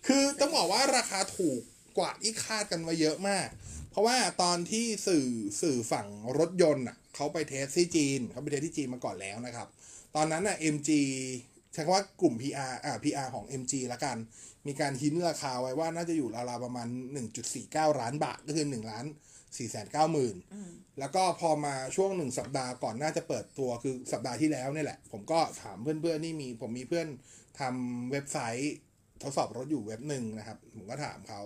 [0.06, 1.60] คือต้องบอกว่าราคาถูก
[1.98, 3.48] กว่าที่คาดกันไว้เยอะมาก
[3.90, 5.26] เพราะว่าตอนที่สื่อ
[5.62, 6.06] สื่อฝั่ง
[6.38, 9.68] รถยนต์อะเขาไปเทสที่จีนเขาไปเทสที่จีนมาก่อนแล้วนะครับ
[10.16, 10.90] ตอนนั้นอะ MG
[11.72, 14.16] ใช้คำว่ากลุ่ม PR อ่า PR ของ MG ละกัน
[14.66, 16.88] มีการหินราคาไว้ว่าน่าจะอยู่ราวๆประมาณ
[17.44, 19.04] 1.49 ล้านบาทก็คือ1ล้าน
[19.56, 27.06] 4 9 0 0 0 0แล้วก็พอมาช่วงหนึ่งสัปดาห์ก่อนน่าจะเปิดตัวคือสัปดาห์ที่แล้วเนี่ยแหละ ผมก็ถามเพื่อนๆนี่มีผมมีเพื่อน
[27.60, 28.74] ทำเว็บไซต์
[29.22, 31.40] ทดสอบรถอยู่เว็บหนึ่งนะครับ ผมก็ถามเขา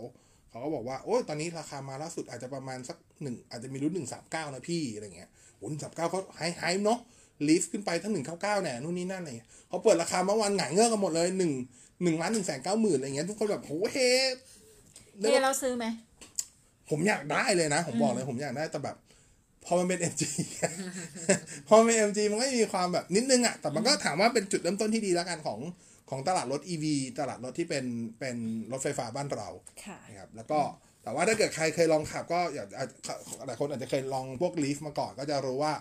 [0.51, 7.01] เขาก็บอกว่าโอ้ยตอนนี้ราคามาล่าสุดอาจจะประมาณสักหนึ่งอาจจะมีรุ่นหนึ่งสามเก้านะพี่อะไรเงี้ยโอ้หนึ่งสามเก้าเขาไฮไฮเนาะ
[7.49, 11.53] ลีฟขึ้นไปทั้งหนึ่งเก้าเก้าเนี่ยนู่นนี่นั่นอะไรเงี้ยเขาเปิดราคาเมื่อวานหงายเงือกกันหมดเลยหนึ่ง
[12.03, 13.99] หนึ่งล้านหนึ่งแสนเก้าหมื่นอะไรเงี้ยทุกคนแบบโหเฮ
[15.21, 15.85] เฮ้เราซื้อไหม
[16.91, 18.97] ผมอยากได้เลยนะ ผมบอกเลยผมอยากได้แต่แบบ
[19.65, 20.23] พอมันเป็น MG
[21.69, 25.61] พอมันเป็น MG มันก็มีความแบบนิดนึงอะแต่มันก็ถามว่าเป็นจุดเริ่มต้นที่ดีแล้วกันของ
[26.11, 26.85] ของตลาดรถ EV
[27.19, 27.85] ตลาดรถที่เป็น
[28.21, 28.37] เป็น
[28.73, 29.49] รถไฟฟ้าบ้านเรา
[29.85, 30.61] ค่ะนะครับแล้วก็
[31.03, 32.89] แต่ว่าถ้าเกิดใครเคยลองขับก็อยากอาจ
[33.47, 35.73] หลายคนอาจจะเคยลองพวกลีฟมาก่อน ก็จะรู้ว่า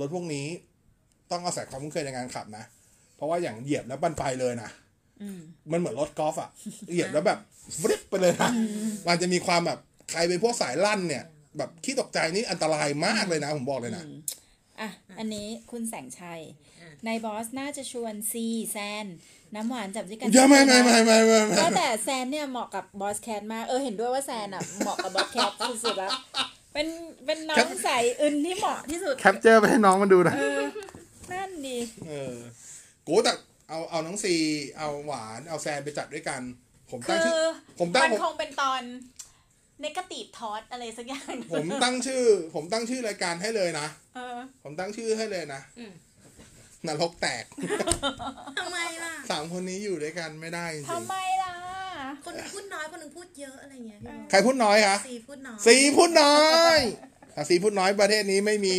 [0.00, 0.46] รถพวกนี้
[1.30, 2.64] ต้องอาศัยความคุ้นเคยในการขับนะ
[3.16, 4.70] เพราะว่าอย่างเหยียบแล้วบันไปเลยนะ
[5.22, 5.40] อืม
[5.72, 6.50] มันเหมือนรถกอล์ฟอะ
[6.90, 7.38] เหยียบแล้วแบบ
[7.80, 8.50] ฟริปไปเลยนะ
[9.06, 9.78] มันจะมีความแบบ
[10.10, 11.24] ใครเป็นพวกสายลั่นเนี่ย
[11.58, 14.04] แบบขี้ตกใจนี่อันตรายมากเลยนะ ผมบอกเลยนะ
[14.80, 14.88] อะ
[15.18, 16.40] อันนี้คุณแสงชัย
[17.06, 19.06] นายบอสน่าจะชวนซีแซน
[19.54, 25.50] น้ำหวานจับด้วยกันอย่าไม่ไม่ไม่ไม่ไม่ไม่ก็แต่แซนเนี่ยเหมาะกับบอสแคทมากเออเห็นด้วยว่าแซนอะเหมาะกับบอสแคท
[25.84, 26.10] สุดๆแล้ว
[26.72, 26.86] เป็น
[27.24, 27.88] เป็นน้องใส
[28.20, 30.60] อึนที่เหมาะที่สุดแคปเจอร์ไปให้น้องมันดูนะเออ
[31.32, 32.36] นั่นดีเออ
[33.04, 33.32] โกแต่
[33.68, 34.34] เอาเอาน้องซี
[34.78, 36.40] เอาหวานเอาแซนไปจัดด้วยกัน
[36.90, 37.44] ผมคืตั้งอชื่อ
[37.78, 43.86] ผมตั้งมันคงเป็นตอนเนกาทีฟทอสอะไรสักอย่าง ผมตั้งชื่อ ผมตั้งชื่อรายการให้เลยนะ
[44.16, 45.92] เออ ผมตั้งชื่อให้เลยนะอืม
[46.86, 47.44] นรกแตก
[48.58, 51.52] ทำไมล่ะสามคนนี้อยู่ด้วยกันไม่ได้จริงทำไมล่ะ
[52.24, 56.38] คนหนึงพูดน้อยคนหนึงพูดเยอะอะไรเงี้ยพี่บอสใครพูดน้อยคะซีพูดน้อยซีพูดน้อ
[56.76, 56.78] ย
[57.34, 58.74] ถ้าซีพูดน้อยประเทศนี้ไม่มี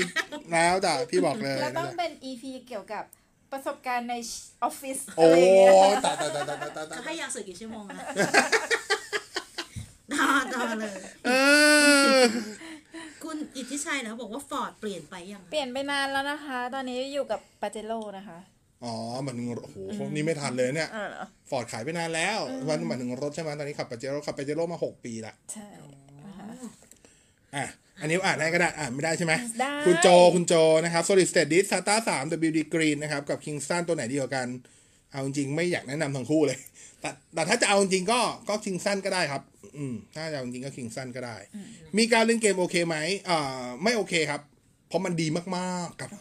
[0.51, 3.03] แล้วจ้ะพี่บอกเลยแล้วต้องเป็น EP เกี่ยวกับ
[3.51, 4.15] ประสบการณ์ใน
[4.63, 7.95] ออฟฟิศโอ้อะไรอย่างเงี้ยตายตายตายตายตายตายตาจะยให้ยาสือกี่ชั่วโมงอะ
[10.27, 10.91] ต่อต่อเลย
[11.25, 11.31] เอ
[12.17, 12.21] อ
[13.23, 18.37] คุณอิทธิชัยนะบอกว่าฟอร์ดเปลี่ยนไปยังเปลี่ยนไปนานแล้วนะคะ ตอนนี้อยู่กับปาเจโร่นะคะ
[18.83, 22.37] อ๋อหมันถึงโอ้โหนี่ไม่ทันเลยเนี่ยเออเหรอฟอร์ดขายไปนานแล้ว
[22.67, 25.67] วันหมายถึงรถใช่ไหมตอนนี้ขับปาเจโร่ขับปาเจโร่มาหกปีละใช่
[26.25, 26.47] นะคะ
[27.55, 27.65] อะ
[28.01, 34.47] อันนี้อ่านได้ก็ได้อ่านไม่ได้ใช่ไหมได้ คุณโจคุณโจนะครับ solid state disk SATA 3 WD Green นะครับ กับ Kingston ตัวไหนดีกว่ากัน
[35.11, 36.57] เอาจริงๆไม่อยากแนะนำทั้งคู่เลย
[37.07, 39.41] แต่แต่ถ้าจะเอาจริงๆก็ก็ Kingston ก็ได้ครับ
[39.77, 41.37] อืมถ้าจะเอาจริงๆก็ Kingston ก็ได้
[41.97, 42.97] มีการเล่นเกมโอเคไหม
[43.29, 44.41] อ่าไม่โอเคครับ
[44.89, 46.11] เพราะมันดีมากๆครับ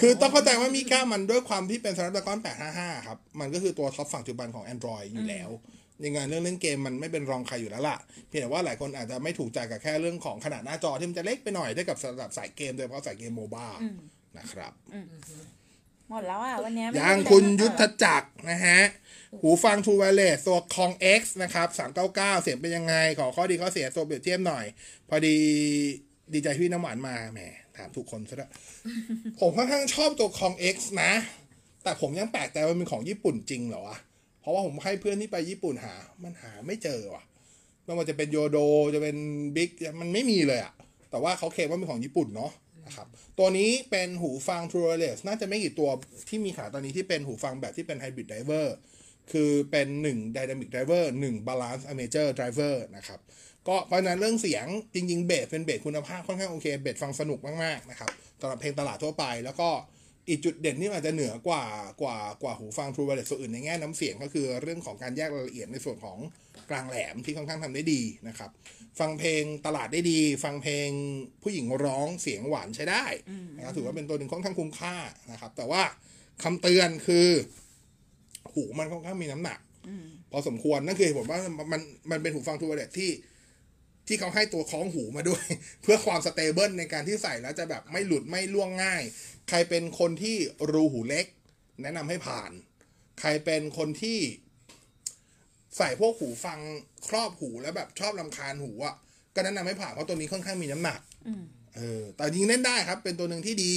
[0.00, 2.38] คือต้องเข้าใจว่ามีก้ามันด้วยความที่เป็น Snapdragon
[2.72, 5.50] 855 ครับ มันก็คือตัวท็อปฝั่งปัจจุบันของ Android อยู่แล้ว
[6.04, 7.96] ยังไงเรื่องเล่นเกมมันไม่เป็นรองใครอยู่แล้วล่ะ
[8.28, 13.66] เพียงแต่ว่าหลายคนอาจจะไม่ถูกใจกับแค่เรื่องของขนาดหน้าจอที่มันจะเล็กไปหน่อยได้กับสำหรับสายเกมโดยเฉพาะสายเกมโมบ้า
[14.38, 14.72] นะครับ
[16.10, 18.80] หมดแล้วอะวันนี้ไม่อย่างได้คุณเล่นยุทธต่อจักรนะฮะ
[19.40, 21.68] หูฟัง True Wireless ตัวคอง X นะครับ
[22.04, 24.64] 399 เสียงเป็นยังไง ขอข้อดีข้อเสียตัวเปรียบเทียบหน่อย
[25.08, 25.36] พอดี
[26.32, 27.40] ดีใจที่น้ำหวานมาแหม
[27.76, 28.50] ถามทุกคนซะแล้ว
[29.40, 31.12] ผมค่อนข้างชอบตัวคอง X นะ
[31.84, 33.98] แต่ผมยังแปลกใจว่ามันเป็นของญี่ปุ่นจริงเหรอวะ
[34.40, 37.24] เพราะว่าผมให้เพื่อนที่ไปญี่ปุ่นหา มันหาไม่เจอว่ะ
[37.84, 38.58] ไม่ว่าจะเป็นโยโด
[38.94, 39.16] จะเป็น
[39.56, 40.72] บิ๊กมันไม่มีเลยอะ
[41.10, 42.52] แต่ว่าเขาเคลมว่าเป็นของญี่ปุ่นเนาะ
[42.86, 43.06] นะครับ
[43.38, 45.90] ตัวนี้เป็นหูฟัง True Wireless น่าจะไม่กี่ตัว
[46.28, 48.66] ที่มีขายตอนนี้ที่เป็นหูฟังแบบที่เป็น Hybrid Driver
[49.32, 53.20] คือเป็น 1 Dynamic Driver 1 Balance Amateur Driver นะครับ
[53.68, 59.68] ก็เพราะฉะนั้นเรื่องเสียงจริงๆเบสเป็นเบสคุณภาพค่อนข้างโอเคเบสฟังสนุกมากๆนะครับสำหรับเพลงตลาดทั่วไปแล้วก็
[60.28, 61.64] อีกจุดเด่นที่อาจจะเหนือกว่า
[62.02, 66.18] กว่ากว่าหูฟัง True Wireless ตัวอื่นในแง่น้ำเสียงก็คือเรื่องของการแยกรายละเอียดในส่วนของ
[66.70, 68.50] กลางแหลมที่ค่อนข้างทำได้ดีนะครับ
[69.00, 70.88] ฟังเพลงตลาดได้ดี ฟังเพลง
[71.42, 73.04] ผู้หญิงร้องเสียงหวานใช้ได้
[73.56, 74.96] นะครับถือว่าเป็นตัวหนึ่งค่อนข้างคุ้มค่า
[75.32, 75.82] นะครับ แต่ว่า
[76.42, 77.28] คำเตือนคือ
[78.52, 79.58] หูมันค่อนข้างมีน้ำหนัก
[80.30, 81.40] พอสมควรนั่นคือเหตุผลว่า
[81.72, 83.10] มันมันเป็นหูฟัง True Wireless ที่
[84.08, 85.44] ที่เขาให้ตัวคล้องหูมาด้วย
[85.82, 89.02] เพื่อความ stable ในการที่ใส่แล้วจะแบบไม่หลุดไม่ร่วงง่าย
[89.48, 90.36] ใครเป็นคนที่
[90.72, 91.26] รูหูเล็ก
[91.82, 92.50] แนะนำให้ผ่าน
[93.20, 94.18] ใครเป็นคนที่
[95.78, 96.58] ใส่พวกหูฟัง
[97.08, 98.94] ครอบหูแล้วแบบชอบรำคาญหูอะ
[99.34, 101.00] ก็แนะนำให้ผ่านเพราะตัวนี้ค่อนข้างมีน้ำหนัก
[101.76, 103.74] เออแต่จริงเล่นได้ครับ เป็นตัวหนึ่งที่ดี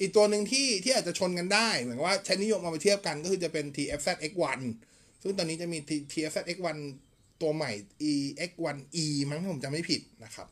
[0.00, 4.60] อีกตัวหนึ่งที่ที่อาจจะชนกันได้เหมือนกับว่าใช้นิยมเอาไปเทียบกันก็คือจะเป็น TFZ X1
[5.22, 5.78] ซึ่งตอนนี้จะมี
[6.12, 6.78] TFZ X1
[7.42, 7.72] ตัวใหม่
[8.12, 10.48] EX1E มั้งถ้าผมจำไม่ผิดนะครับ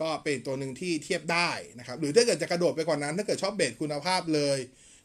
[0.00, 4.58] ก็เป็นตัวหนึ่งที่เทียบได้นะครับ หรือถ้าเกิดจะกระโดดไปกว่านั้น ถ้าเกิดชอบเบสคุณภาพเลย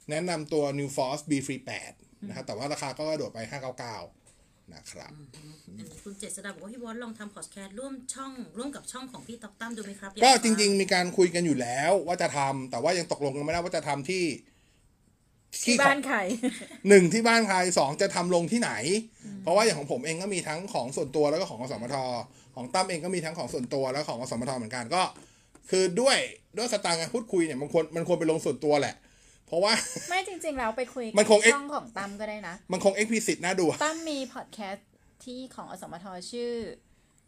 [0.09, 4.24] แนะนำตัว New Force B Free 8นะครับแต่ว่าราคาก็กระโดดไป 599
[4.73, 5.11] นะครับ
[5.65, 14.23] อันนี้คุณเจษดาบอกว่าพี่บอสลองทำพอดแคสต์ร่วมช่องร่วมกับช่องของพี่ต๊อกตั้มดูไหมครับก็จริง ๆ มีการคุยกันอยู่แล้วว่าจะทำแต่ว่ายังตกลงกันไม่ได้ว่าจะทำที่
[15.65, 16.17] ที่บ้านใคร
[16.89, 18.71] หนึ่งที่บ้านใครสองจะทำลงที่ไหน
[19.41, 21.95] เพราะว่าอย่างของผมเองก็มีทั้งของส่วนตัวแล้วก็ของอสมท
[22.55, 25.01] ของตั้มเองก็มีทั้งของส่วนตัวแล้วของอสมทเหมือนกันก็
[25.69, 26.17] คือด้วย
[26.57, 28.95] ด้วยสตางค์การพูดคุยเนี่ยมันควรมันควรไปลงส่วนตัวแหละ
[29.47, 29.73] เพราะว่า
[30.09, 34.89] ไม่จริง ๆ แล้วไปคุยมันคงช่องของตั้มก็ได้นะ มันคงเอ็กพ c ซิตน่าดูอะตั้มมีพอดแคสต์
[35.23, 36.53] ที่ของอสมทชื่อ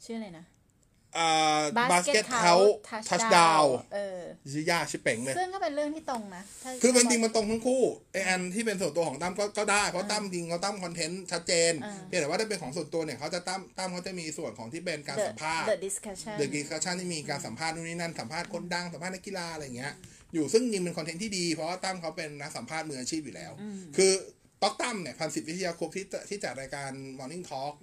[0.06, 0.45] ชื่ออะไรนะ
[1.17, 2.56] อ่าบาสเกต Basket เฮา
[2.91, 19.93] House ทัชดาวเออชื่อยากชิบเป่งเลย ซึ่งก็เป็นเรื่องที่ตรงนะถ้าคือมันจริงมันตรงทั้งคู่ไออันที่เป็นส่วนตัวของตั้มก็ก็ได้ เพราะตั้มจริงเขาตั้มคอนเทนต์ชัดเจนอ่าเพียงแต่ว่าถ้าเป็นของส่วนตัวเนี่ยเขาจะตั้มตั้มเขาจะมีส่วนของที่เป็นการ The- สัมภาษณ์ The discussion เดอะกิจชั่นที่มีการสัมภาษณ์นู่นนี่นั่นสัมภาษณ์คนดังสัมภาษณ์นักกีฬาอะไรอย่างเงี้ย
[20.34, 23.52] อยู่ซึ่งจริงเป็นคอนเทนต์ที่ดี เพราะว่าตั้มเขาเป็นนักสัมภาษณ์มืออาชีพอยู่แล้ว
[23.98, 24.12] คือ
[24.62, 27.74] ต๊อกตั้มเนี่ยพันสิทธิ์วิทยาครบที่ที่จัดรายการ Morning Talk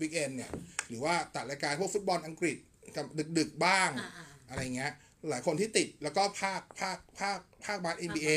[0.00, 0.50] Weekend เนี่ย
[0.88, 2.56] หรือว่าจัดรายการพวกฟุตบอลอังกฤษ
[2.96, 3.06] กับ
[3.38, 4.10] ดึกๆบ้างอ่า
[4.48, 4.92] อะไรเงี้ย
[5.30, 8.30] หลายคนที่ติดแล้วก็ภาคภาคภาคภาคบาส NBA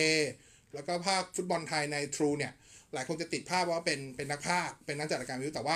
[0.73, 2.53] แล้วก็ภาคฟุตบอลไทยใน True เนี่ย
[2.93, 5.75] หลายคนจะติดภาพว่าเป็นเป็นนักพากย์เป็นนักจัดรายการวิวแต่ว่า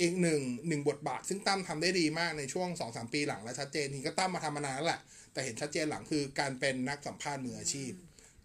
[0.00, 5.00] อีกหนึ่งหนึ่งบทบาท ซึ่งตั้มทำได้ดีมากในช่วง2อสปีหลังและชัดเจนนี่ก็ตั้มมาทำมานานแล้วแหละ
[5.32, 7.92] แต่เห็นชัดเจนหลังคือการเป็นนักสัมภาษณ์มืออาชีพ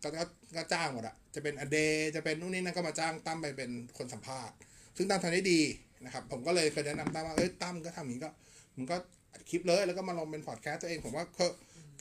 [0.01, 0.23] ก็ก็
[0.55, 1.77] ก็จ้างหมดอะจะเป็นอเด
[2.15, 4.55] จะเป็นนู่นนี่นั่นก็มาจ้างตั้มไปเป็นคนสัมภาษณ์
[4.97, 5.61] ซึ่งตั้มทำได้ดี
[6.05, 8.29] นะครับ ผมก็เลยเคยแนะนำตั้มว่าเอ้ยตั้มก็ทำอย่างนี้ก็
[8.75, 8.97] มึงก็
[9.33, 11.51] อัดคลิปเลยแล้วก็มาลงเป็นพอดแคสต์ตัวเองผมว่าคือ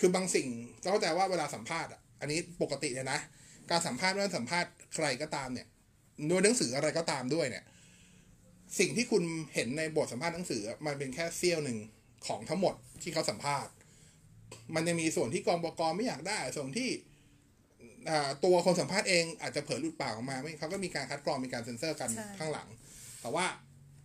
[0.00, 0.48] คือบางสิ่ง
[0.82, 3.18] ต้องเข้าใจว่าเวลาสัมภาษณ์อะอันนี้ปกติเลยนะ
[3.70, 5.66] การสัมภาษณ์ไม่ว่าสัมภาษณ์ใครก็ตามเนี่ย
[6.30, 7.64] ด้วยหนังสืออะไรก็ตามด้วยเนี่ย
[8.78, 9.22] สิ่งที่คุณ
[9.54, 11.78] เห็นในบทสัมภาษณ์หนังสือ มันเป็นแค่เสี้ยวหนึ่ง
[12.26, 13.72] ของทั้งหมดที่เขาสัมภาษณ์
[14.74, 16.90] มันจะมีส่วนที่กองบกไม่อยากได้ ส่วนที่
[18.08, 22.68] อ่าตัวคนสัมภาษณ์เองอาจจะเผลอหลุดปากออกมาไม่เขาก็มีการคัดกรองมีการเซ็นเซอร์กันใช่ข้างหลัง
[23.22, 23.46] แต่ว่า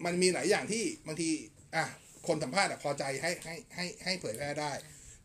[0.05, 1.29] มันมีหลายอย่างที่บางที
[1.75, 1.85] อะ
[2.27, 4.71] คนสัมภาษณ์อะพอใจให้ให้ให้ให้เผยแพร่ได้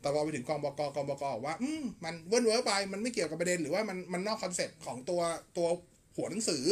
[0.00, 5.20] แต่พอไปถึงกองบกกองบกบอกว่าอืมมันเวิ้นเว้อไปมันไม่เกี่ยวกับประเด็นหรือว่ามันมันนอกคอนเซ็ปต์ของตัว
[5.56, 5.68] ตัว
[6.16, 6.64] หัวหนังสือ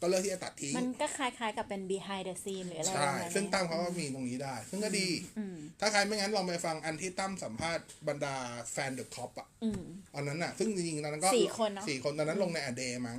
[0.00, 5.08] ก็เลือกที่จะตัดทิ้ง มันก็คล้ายๆกับเป็น behind the scene หรืออะไรใช่ประมาณนี้ซึ่งตั้มเขาก็มีตรงนี้ได้ ซึ่งก็ดี
[5.38, 8.34] อืมถ้าใครไม่งั้นลองไปฟังอันที่ตั้มสัมภาษณ์บรรดา
[8.72, 9.82] แฟน The Kop อะอืม
[10.16, 13.18] อันนั้นอะ ซึ่งจริงๆตอนนั้นก็สี่คนเนอะสี่คนตอนนั้นลงในอเดมั้ง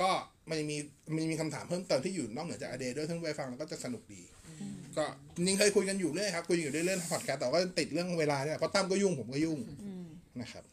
[0.00, 0.10] ก็
[0.50, 0.76] มันมี
[1.14, 4.22] มันมีคำถามเพิ่มเติมที่อยู่นอกเหนือจากอเดด้วย ซึ่งไปฟังแล้วก็จะสนุกดี
[4.96, 5.04] ก็
[5.36, 9.58] จริงๆเคยคุยกันอยู่เรื่อยครับคุยอยู่เรื่อยเรื่องพอดแคสต์แต่ว่าติดเรื่องเวลาเนี่ยเพราะตั้มก็ยุ่งผมก็ยุ่ง
[10.40, 10.64] นะครับ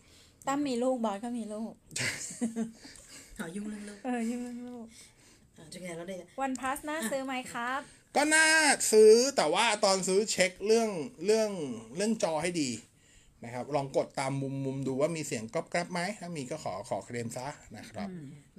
[0.47, 1.73] ตั้มมีลูกบอสก็มีลูก
[3.39, 4.86] หายุ่งเรื่องลูกเออยุ่งเรื่องลูก
[5.57, 7.81] อ่าจะไงแล้วเนี่ย OnePlus น่าซื้อไหมครับ
[8.15, 8.47] ก็น่า
[8.91, 10.89] ซื้อแต่ว่าตอนซื้อเช็คเรื่อง
[11.25, 11.49] เรื่อง
[11.95, 12.69] เรื่องจอให้ดี
[13.43, 18.07] นะครับ ลองกดตามมุมมุมดูว่ามีเสียงกรอบแกรบไหมถ้ามีก็ขอขอเคลมซะนะครับ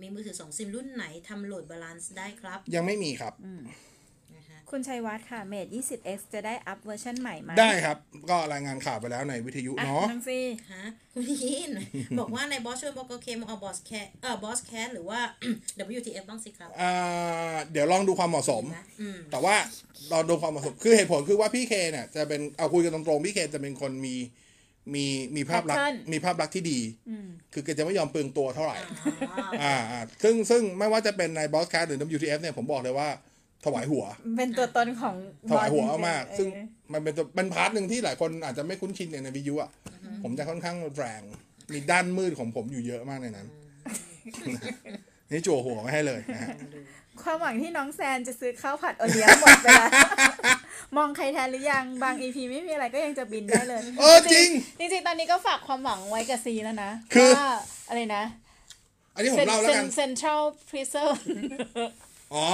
[0.00, 3.76] มีมือถือสองซิมรุ่นไหนทำ load balance ได้ครับ ยังไม่มีครับนะ
[4.66, 7.96] คะคุณชัยวัฒน์ค่ะ Mate 20X จะได้อัพเวอร์ชันใหม่ไหมได้ครับ
[8.30, 10.38] ก็รายงานข่าวไปแล้วในวิทยุอะเนาะนังซี
[10.72, 11.70] ฮะคุณยิน
[12.18, 15.20] บอกว่าในบอสชวนบอกเคมเอาบอสแคสเออบอสแคสหรือว่า
[15.98, 19.56] WTF บ้างสิครับอ่าเดี๋ยวลองดูความเหมาะสมนะอืมแต่ว่า
[20.10, 24.14] เราดูความเหมาะสม คือเหตุผลคือว่าพี่เคเนี่ยจะเป็นเอาคุยกันตรงๆ พี่เคจะเป็นคนมี
[24.94, 25.04] มี
[25.36, 28.76] มีภาพลักษณ์ Pattern มีภาพลักษณ์ที่ดีอืมคือแกจะไม่ยอมเปลืองตัวเท่าไหร่
[29.34, 33.08] อ่าอ่าอ่าซึ่งซึ่งไม่ว่าจะเป็นในบอสแคสหรือ WTF เนี่ยผมบอกเลยว่า
[33.64, 34.04] ถวายหัว
[34.36, 35.16] เป็นตัวตนของ
[35.50, 39.70] ถวายหัวบอสมากจริๆๆซึ่งเออมันเป็นตัวเป็น part หนึ่งที่หลายคนอาจจะไม่คุ้นชินในวิทยุอะ
[40.22, 41.22] ผมจะค่อนข้างแรง
[41.72, 43.46] มีด้านมืดของผมอยู่เยอะมากในนั้น
[45.30, 46.50] นี่จั่วหัวไม่ให้เลยนะฮะ
[47.22, 49.90] ความหวังที่น้องแซนจะซื้อข้าวผัดโอเลี้ยงหมดไปแล้ว
[50.96, 57.48] มองใครแทนหรือยังบาง EP ไม่มีอะไรก็ยังจะบินได้เลยเออจริง จริงๆตอนนี้ก็ฝากความหวังไว้กับซีแล้วนะคือว่า
[57.88, 58.22] อะไรนะ
[59.14, 61.18] อันนี้ผมเล่าแล้วกันเซ็นทรัลพรีเซอร์
[62.34, 62.46] อ๋อ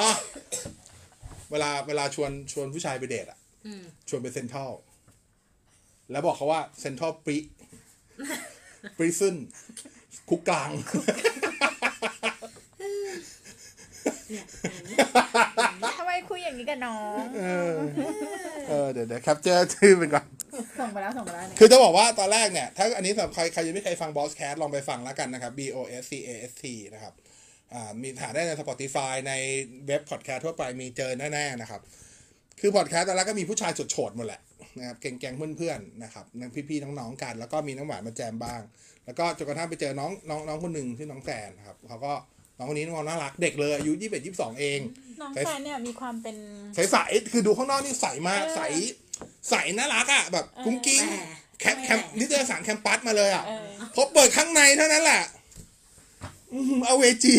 [1.52, 4.70] เวลาเวลาชวนชวนผู้ชายไปเดทอะอืมชวนไปเซ็นทรัล
[6.10, 7.38] แล้วบอกเขาว่าเซ็นทรัลปริ
[8.96, 9.36] prison
[10.28, 10.70] คุกกลาง
[14.30, 17.74] เนี่ยอย่างนี้ทำไมคุยอย่างนี้กับน้อง เออ
[18.68, 20.26] เออเดี๋ยวเดี๋ยว capture ชื่อเป็นก่อน
[20.80, 27.31] ส่งไปแล้วส่งไปแล้วเนี่ยคือจะบอกว่าตอนแรกเนี่ย ถ้าอันนี้สำหรับใครใครยังไม่เคยฟังบอสแคสลองไปฟังแล้วกันนะครับ B O S C A S T นะครับอ่า
[28.02, 29.32] มีหาได้ใน Spotify ใน
[29.86, 31.80] เว็บพอดแคสต์ทั่วไปมีเจอแน่ๆนะครับ
[32.60, 34.40] คือพอดแคสต์ตอนแรกก็มีผู้ชายโฉดๆหมดแหละ
[34.78, 38.60] นะครับแก๊งๆเพื่อนๆนะครับนั่งพี่ๆน้องๆกัน แล้วก็มีน้องหวานมาแจมบ้าง
[39.06, 42.12] แล้วก็จนกระทั่งไปเจอน้องน้องน้องคนหนึ่งที่อน้องแฟนนะครับเขาก็
[42.56, 44.80] น้องคนนี้น้องน่ารักเด็กเลยอายุยี่สิบเอ็ดยี่สิบสองเอง
[45.20, 46.36] น้องแฟนเนี่ยมีความเป็น
[46.74, 48.60] ใสๆคือดูข้างนอกนี่ใสมากใส
[49.50, 51.02] ใสน่ารักอะแบบกุ้งกิ้ง
[51.60, 55.41] แคมแคมนิตยสารแคมปัสมาเลยอะเออพอเปิดข้างในเท่านั้นแหละอืม
[56.86, 57.36] เอาเวจี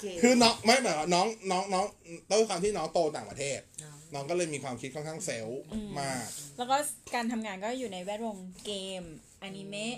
[0.00, 1.84] เก๋ๆคือน้องไม่แบบว่าน้องน้องน้อง
[2.30, 5.60] ด้วยความที่น้องโตต่างประเทศเนาะน้องก็เลยมีความคิดค่อนข้างเซลล์
[6.00, 6.76] มาก แล้วก็
[7.14, 9.02] การทำงานก็อยู่ในแวดวงเกม
[9.42, 9.96] อนิเมะ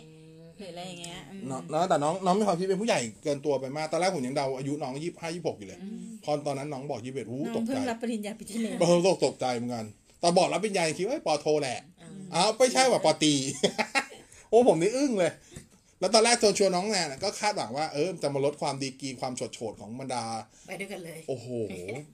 [0.59, 5.81] หรืออะไรอย่างเงี้ยอืม เนาะแล้วแต่น้องน้องมีความคิดเป็นผู้ใหญ่เกินตัวไปมาก ตอนแรกผมยังเดาอายุน้องยี่ห้ายี่หกอยู่เลย
[6.25, 9.85] พอตอนนั้นน้องบอกยี่สิบเอ็ดหูน้ตองกใจเพิ่งรับปริญญาปีที่แล้วเออตกตกใจเหมือนกัน
[10.23, 11.79] ตอนบอกรับปริญญายังคิดว่าเอ้ยปอโทแหละ
[12.35, 13.35] อ้าวไม่ใช่ว่าปอตรี
[14.51, 15.33] โอ้ผมนี่อึ้งเลย
[16.02, 20.24] แล้วตอนแรกตัวชวนน้องแนนนะก็คาดหวังว่าเออจะมาลดความดีกรีความโฉดโฉดๆของบรรดา
[20.66, 21.48] ไปด้วยกันเลย โอ้โห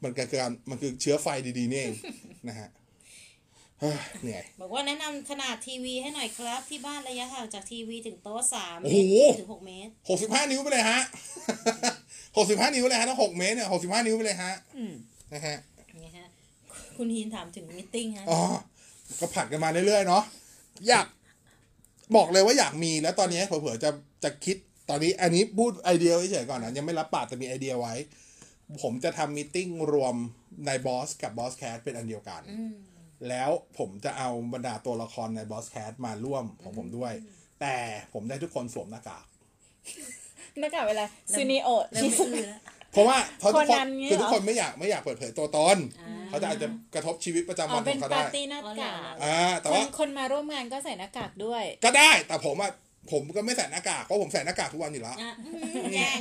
[0.02, 1.26] มันคือการมันคือเชื้อไฟ
[1.58, 1.94] ดีๆนี่เอง
[2.48, 2.68] นะฮะ
[3.80, 11.00] เฮ้ยเหนื่อยบอกว่าแนะนำขนาดทีวีให้หน่อยครับ ที่บ้านระยะห่างจากทีวีถึงโต๊ะสามโอ้เมโหตรถึงหกเมตรหกสิบห้านิ้วไปเลยฮะ
[12.36, 14.92] หกสิบห้านิ้วเลยฮะถ้าหกเมตรเนี่ยหกสิบห้านิ้วไปเลยฮะอืม
[15.32, 15.56] นะฮะ
[16.02, 16.26] นี่ฮะ
[16.96, 18.40] คุณฮีนถามถึง meeting ฮะอ๋อ
[19.20, 20.22] ก็ผัดกันมาเรื่อยๆเนาะ
[20.88, 21.06] อยาก
[22.16, 23.90] บอกเลยว่าอยากมีแล้วตอนนี้เผื่อๆจะ
[24.24, 24.56] จะคิด
[24.88, 27.94] ตอนนี้อันนี้พูดไอเดียเฉยๆก่อนนะยังไม่รับปากแต่มีไอเดียไว้
[28.82, 30.14] ผมจะทำ meeting รวม
[30.66, 32.42] ในบอสกับบอสแคสเป็นอันเดียวกัน
[33.28, 37.12] แล้วผมจะเอาบรรดาตัวละครในบอสแคสมาร่วมของผมด้วย
[37.60, 37.76] แต่
[38.12, 39.24] ผมให้ทุกคนสวมหน้ากาก
[40.58, 42.02] หน้ากากเวลาซูนิโอเริ่
[42.94, 52.72] มที่ไม่สุดอื้อแล้วเพราะว่าเพราะทุกคคนนนั้นเงี้ยคือทุกเหรอคนไม่อยากไม่อยากเปิดเผยตัวตนอ่าเขาจะอาจจะกระทบชีวิตประจำอ๋วัอนขเป็อนงเขาปาได้ร์ตี้หน้ากากอ่าแต่คนว่าคนมาร่วมงานก็ใส่หน้ากากด้วย ก็ได้แต่ผมอะ
[53.12, 55.32] ผมก็ไม่ใส่หน้ากากเพราะผมใส่หน้ากากทุกวันอยู่แล้วอะ
[55.94, 56.18] แย่ง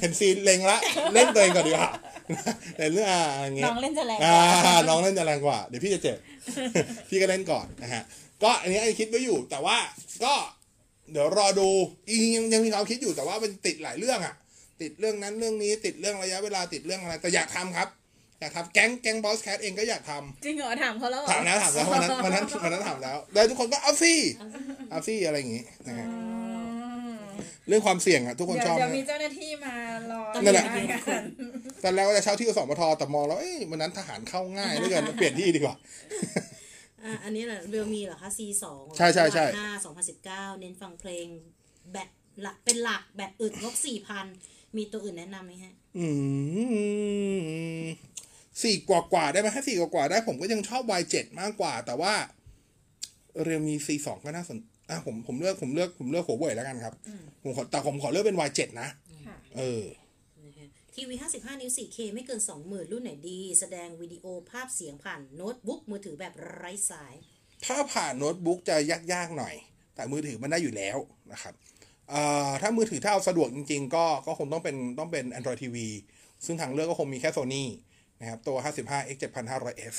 [0.00, 0.78] เห็นซีนเล็งละ
[1.14, 1.90] เล่นตัวเองก่อนดีกว่า
[2.76, 6.16] แต่เรื่องอ่าอย่างเงี้น้ยองเล่นจะแรงกอ่าว่าน้องเล่นจะแรงกว่าเดี๋ยวพี่จะเจ็บ
[7.08, 8.02] พี่ก็เล่นก่อนนะฮะ
[8.42, 9.76] ก็อันนี้ไอ้คิดไว้อยู่แต่ว่า
[10.24, 10.34] ก็
[11.12, 11.68] เดี๋ยวรอดู
[12.08, 14.34] อียังยังมีความคิดอยู่แต่ว่ามันติดหลายเรื่องอะ
[14.80, 17.88] ติดเรื่องนั้นเรื่องนี้ ติดเรื่องระยะเวลาติดเรื่องอะไรแต่อยากทำครับ
[18.40, 24.20] อยากทำแก๊งแก๊งบอสแคทเองก็อยากทำจริงเหรอถามเขาแล้วเหรอถามแล้วถามแล้ววันนั้นวันนั้นวันนั้นถามแล้วแล้วทุกคนก็เอาซี่
[24.90, 26.18] เอาซี่อะไรอย่างงี้นะฮะอื
[27.10, 27.12] ม
[27.68, 29.74] เรื่องความเสี่ยงอะทุกคนเดี๋ยชวอบเดี๋ยวนะมีเจ้าหน้าที่มา
[30.12, 31.22] รอนั่นแหละอยู่ากัน
[31.84, 35.74] ตอนแรกว่าจะเช่าที่อสมทแต่มองแล้วเอ้ยวันนั้นทหารเข้าง่ายเหลือเกินเปลี่ยนที่ดีกว่า
[37.04, 41.26] อะอันนี้แหละเรียวมีเหรอคะ C สองใช่ใช่ใช่ห้าสองพันสิบเก้าเน้นฟังเพลง
[41.92, 42.08] แบต
[42.42, 44.26] หลักเป็นหลักแบตอึดงบสี่พัน
[44.78, 46.06] มีตัวอื่นแนะนำไหมฮะ อื
[47.84, 47.86] ม
[48.62, 52.12] สี่กว่ากว่าๆได้ไหมถ้าสี่กว่ากว่าๆได้ผมก็ยังชอบ Y7 มากกว่า แต่ว่า
[53.42, 54.58] เรียมี C2 ก็น่าสน
[54.90, 56.94] อะผมผมเลือกผมเลือกผมเลือกหัวเว่ยแล้วกันครับ
[57.42, 58.88] ผมขอแต่ผมขอเลือกเป็น Y7 นะ
[59.26, 59.84] ค่ะเออ
[60.94, 67.14] ทีวี 55 นิ้ว 4K ไม่เกิน 20,000 รุ่นไหนดี แสดงวิดีโอภาพเสียงผ่านโน้ตบุ๊กมือถือแบบไร้สาย
[67.64, 68.76] ถ้าผ่านโน้ตบุ๊กจะ
[69.12, 69.54] ยากๆหน่อย
[69.94, 70.98] แต่มือถือมันได้อยู่แล้ว
[71.32, 71.73] นะครับเอ่อ
[72.62, 75.76] ถ้ามือถือถ้าเอาสะดวกจริง ๆ ก็ก็คงต้องเป็นต้องเป็น Android TV
[76.44, 77.64] ซึ่งทางเลือกก็คงมีแค่ Sony
[78.20, 79.96] นะครับ ตัว 55 x 7500f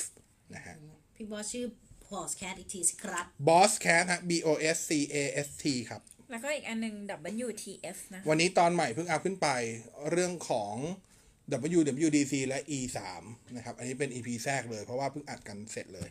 [0.54, 0.74] นะฮะ
[1.16, 1.66] พี่บอสชื่อ
[2.06, 5.16] พอสแคทอีกทีสิครับ Boss Cat ฮะ B O S C A
[5.46, 6.94] S T ครับ แล้วก็อีกอันหนึง
[7.46, 9.48] WTF นะ วันนี้ตอนใหม่เพิ่งอัพขึ้นไป
[10.10, 10.74] เรื่องของ
[11.78, 12.98] WWDC และ E3
[13.56, 16.08] นะครับ อันนี้เป็น EP แทรกเลยเพราะว่าเพิ่งอัดกันเสร็จเลย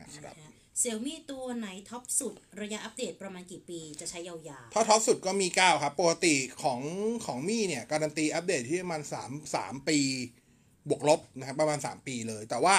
[0.00, 0.34] นะครับ
[0.78, 6.80] เซี่ยมี่ตัวไหนท็อปสุดระยะอัปเดตประมาณกี่ปีจะใช้ยาวๆ ถ้าท็อปสุดก็มี 9 ครับ ปกติของ
[7.26, 9.98] ของมี่เนี่ย การันตีอัปเดตที่ประมาณ3 3 ปี
[10.88, 12.76] บวกลบนะครับประมาณ 3 ปีเลย แต่ว่า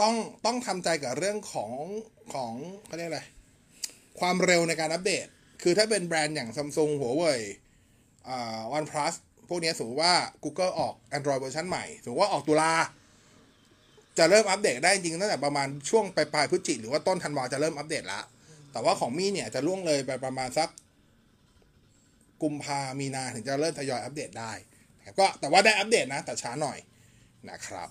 [0.00, 0.14] ต้อง
[0.46, 1.72] ต้องทำใจกับเรื่องของ
[2.34, 2.52] ของ
[2.86, 3.22] เขาเรียกอะไร
[4.20, 5.26] ความเร็วในการอัปเดต
[5.62, 7.40] คือถ้าเป็นแบรนด์อย่างซัมซุงหัวเว่ย
[8.28, 9.14] อ่าวันพลัส
[9.48, 12.72] พวกนี้สมมติว่า Google ออก Android เวอร์ชันใหม่สมมติว่าออกตุลา
[14.18, 18.20] จะเริ่มอัปเดตได้จริงตั้งแต่ประมาณช่วงปลายปลายๆพฤศจิกหรือว่าต้นธันวาจะเริ่มอัปเดตละ
[18.72, 20.68] แต่ว่าของมี่เนี่ยจะล่วงเลยไปประมาณสัก
[22.42, 24.52] กุมภามีนาถึงจะเริ่มทยอยอัปเดตได้
[24.98, 26.78] นะครับก็แต่ว่าได้อัปเดตนะ แต่ช้าหน่อย
[27.50, 27.88] นะครับ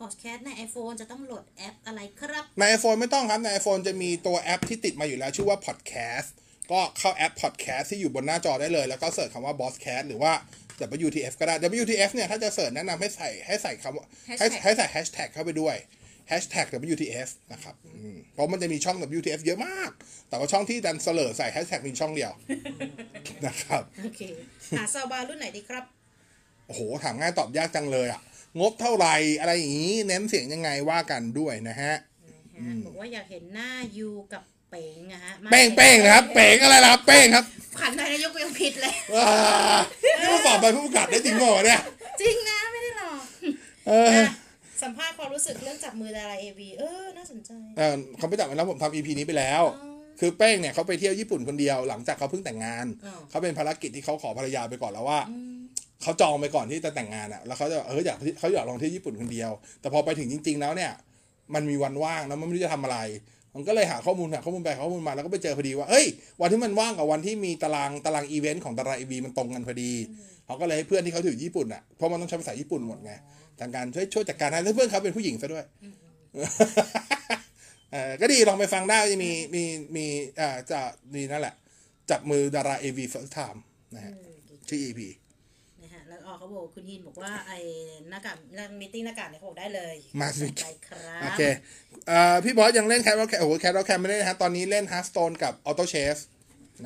[0.00, 6.28] พอดแคสต์ใน iPhone จะต้องโหลดแอปอะไรครับ ใน iPhone ไม่ต้องครับ ใน iPhone จะมีตัวแอปที่ติดมาอยู่แล้วชื่อว่า Podcast
[6.72, 10.32] ก็เข้าแอป Podcast ที่อยู่บนหน้าจอได้เลย แล้วก็เสิร์ชคำว่า Bosscast หรือว่า
[11.06, 15.76] WTF ก็ได้ WTF เนี่ย ถ้าจะเสิร์ชแนะนำให้ใส่ให้ใส่คำว่าให้ Hashtag ให้ใส่ Hashtag เข้าไปด้วย
[16.30, 19.90] Hashtag WTF นะครับอืมเพราะมันจะมีช่อง WTF เยอะมาก
[20.28, 22.32] แต่ว่าช่องที่ดันเสลอใส่ Hashtag มีช่องเดียว
[23.46, 24.20] นะครับ โอเค
[24.78, 25.84] หาซาวบาร์รุ่นไหนดีครับ
[26.66, 28.20] โอ้โห ถามง่ายตอบยากจังเลยอะ
[28.60, 31.94] งบเท่าไหร่ อะไรอย่างนี้ เน้นเสียงยังไงว่ากันด้วยนะฮะ
[32.56, 37.44] นะฮะบอกว่าอยากเห็นหน้ายูกับ เป๋งนะฮะมาเป้งเป้งนะครับเป้งอะไรล่ะครับเป้งครับ
[37.80, 39.28] ขันนายกยังผิดเลยว้า
[40.20, 41.80] นี่มาสอบไปผู้ประกาศได้จริงเปล่าวะเนี่ย
[42.20, 43.20] จริงนะไม่ได้หรอก
[43.88, 44.28] เอออะ
[44.82, 49.62] สัมภาษณ์ความรู้สึกเรื่องจับมือดาราเอวีเออน่าสนใจเออเขาไปจับมาแล้วผมทำอีพีนี้ไปแล้ว
[50.20, 55.20] คือเป้งเนี่ยเขาไปเที่ยวญี่ปุ่นคนเดียวหลังจากเขาเพิ่งแต่งงานอ๋อเขาเป็นภารกิจที่เขาขอภรรยาไปก่อนแล้วว่า
[56.02, 59.50] เขาจองไปก่อนที่จะแต่งงานอะ แล้วเขาจะเอออยากเขาอยากลองเที่ยวญี่ปุ่นคนเดียว
[59.80, 60.92] แต่พอไปถึงจริง ๆ แล้วเนี่ย
[61.54, 62.98] มันมีวันว่างแล้วมันไม่รู้จะทำอะไร
[63.58, 66.06] มันก็เลยหาข้อมูลหาข้อมูลไปหาข้อมูลมาแล้วก็ไปเจอพอดีว่าเอ้ย
[66.40, 69.92] วันที่มันว่างกับวันที่มีตารางตารางอีเวนต์ของดาราเอวีมันตรงกันพอดี
[70.46, 73.12] เขาก็เลยให้เพื่อนที่เขาถือญี่ปุ่นอะเพราะมันต้องใช้ภาษาญี่ปุ่นหมดไง
[73.60, 75.64] ทางการช่วยช่วยจัดการให้แล้วเพื่อนเขาเป็นผู้หญิงซะด้วย
[77.92, 79.62] เออก็ดีลองไปฟังได้จะมีมี
[79.96, 80.06] มี
[80.40, 80.80] อ่าจะ
[81.16, 81.54] ดีนั่นแหละ
[82.10, 83.58] จับมือดาราเอวี first time
[83.94, 84.14] นะฮะ
[84.68, 85.27] ชื่อ EP นะฮะแล้ว
[86.28, 87.58] อ๋อเขาบอกคุณฮินบอกว่าไอ้
[88.08, 91.42] หน้ากากนักมิทติ้งหน้ากากเนี่ยเขาบอกได้เลยมาสิไปครับโอเค
[92.08, 96.16] เอ่อพี่บอสยังเล่นแคทวอลแคโอ้โหแคทวอลแคไม่ได้นะฮะตอนนี้เล่น Hearthstone กับ Auto Chess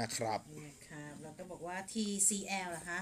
[0.00, 2.98] นะครับนะครับแล้วก็บอกว่า TCL นะคะ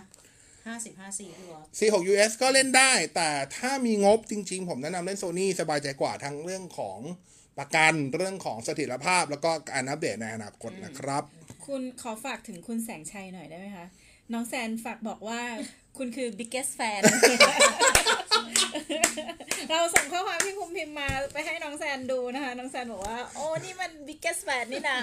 [0.66, 6.98] ห้าสิบห้าสี่พี่บอส C6 US ก็เล่นได้ แต่ถ้ามีงบจริง ๆ ผมแนะนำเล่น Sony สบายใจกว่าทั้งเรื่องของ
[7.59, 11.22] ประกันเรื่องของเสถียรภาพแล้วก็การอัปเดตในอนาคตนะครับ
[11.66, 13.87] คุณขอฝากถึงคุณแสงชัยหน่อยได้ไหมคะ
[14.33, 15.40] น้องแซนฝากบอกว่า
[15.97, 17.03] คุณคือ biggest fan
[19.71, 24.99] เราส่งข้อความที่คุณพิมพ์มาไปให้น้องแซนดูนะคะ น้องแซนบอกว่า โอ้ นี่มัน biggest fan นี่นะ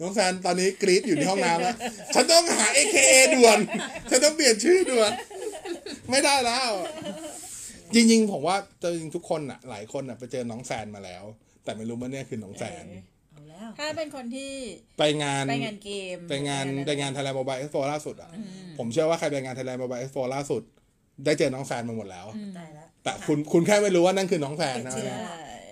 [0.00, 1.76] น้องแซนตอนนี้กรี๊ดอยู่ในห้องน้ำแล้ว
[2.14, 3.58] ฉันต้องหา AKA ด่วน
[4.10, 5.12] ฉันต้องเปลี่ยนชื่อด่วน
[6.10, 6.70] ไม่ได้แล้ว
[7.94, 11.24] จริงๆ ผมว่าจริงๆทุกคนอะหลายคนอะไปเจอน้องแซนมาแล้ว
[11.64, 13.02] แต่ไม่รู้ว่าเนี่ยคือน้องแซนเอา
[13.50, 14.52] แล้ว ถ้าเป็นคนที่
[14.98, 18.30] ไปงานไปงานเกม ไปงานไปงาน Thailand Mobile Expo ล่าสุดอะ
[18.78, 20.62] ผมเชื่อว่าใครไปงาน Thailand Mobile Expo ล่าสุด
[21.24, 22.26] ได้เจอน้องแซนมาหมดแล้ว
[22.58, 25.12] ตายแล้ว แต่คุณคุณแค่ไม่รู้ว่านั่นคือน้องแซนนะเชื่อ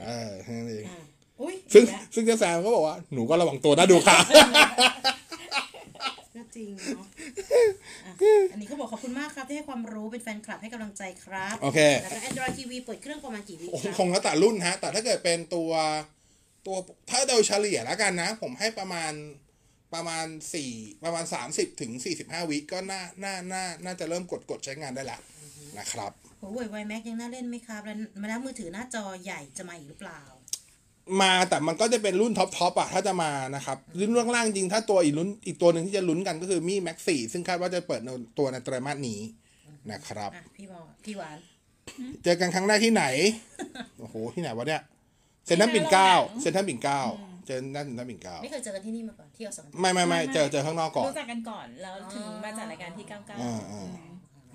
[0.07, 1.01] เออแค่นั้นเองอะ
[1.41, 4.19] อุ้ยซึ่งอีกแล้วซึ่งเจ้าแซมก็บอกว่าหนูก็ระวังตัวนะดูค่ะ
[6.37, 7.07] ก็จริงเนาะ
[8.07, 8.13] อะ
[8.53, 15.71] อันนี้เขาบอกขอบคุณมากครับที่ให้ความรู้เป็นแฟนคลับให้กำลังใจครับ โอเค แล้วก็ Android TV เปิดเครื่องประมาณกี่วิโอ้โหครับคงแล้วแต่รุ่นฮะ แต่ถ้าเกิดเป็นตัว
[16.69, 16.79] ตัว
[17.11, 19.13] ถ้าโดยเฉลี่ยแล้วกันนะ ผมให้ประมาณ
[19.95, 20.73] ประมาณสี่
[21.05, 25.19] ประมาณสามสิบถึงสี่สิบห้าวิก็น่าน่าน่าน่าจะเริ่มกดกดใช้งานได้ละ
[25.79, 27.97] นะครับหัวเว่ย Y Max ยังน่าเล่นไหมครับ แล้ว
[28.29, 30.21] แล้วมือถือหน้าจอใหญ่จะมาอีกหรือเปล่า
[31.23, 39.21] มาแต่มันก็จะเป็นรุ่น top top อะถ้าจะมานะครับรุ่นล่างๆจริงถ้าตัวอีกรุ่นอีกตัวหนึ่งที่จะลุ้นกันก็คือมีแม็กซี่ซึ่งคาดว่าจะเปิดในตัวในไตรมาสนี้
[39.93, 41.39] นะครับอะพี่บอพี่หวาน
[42.25, 43.05] เจอกันครั้งแรกที่ไหน
[43.99, 44.83] โอ้โหที่ไหนวะเนี่ย
[45.49, 47.01] เซ็นทรัลปิ่นเกล้าเซ็นทรัลปิ่นเกล้า
[47.47, 53.89] เจอหน้าเซ็นทรัลปิ่นเกล้าไม่เคยเจอกันที่นี่มาก่อนที่อสมทไม่ไม่ไม่เจอเจอข้างนอกก่อนรู้จักกันก่อนแล้วถึงมาจัดรายการที่99อ่าอ่า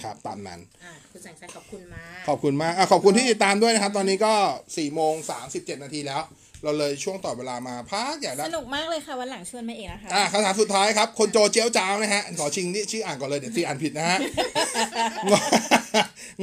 [0.03, 6.21] ครับตามนั้นอะคุณแสงชัยขอบคุณมากขอบคุณมากอะขอบคุณที่ติดตามด้วยนะครับ ตอนนี้ก็4ี่โมงสามสิบเจ็ดนาทีแล้ว
[6.63, 14.19] เราเลยช่วงต่อเวลามาพักใหญ่แล้วสนุกมากเลยค่ะวันหลังชวนมาเองนะคะอะคำถามสุดท้ายครับ คนโจเจียวจ้าวนะฮะ ขอชิงนี่ชื่ออ่านก่อนเลยเดี๋ยวซีอ่านผิดนะฮะ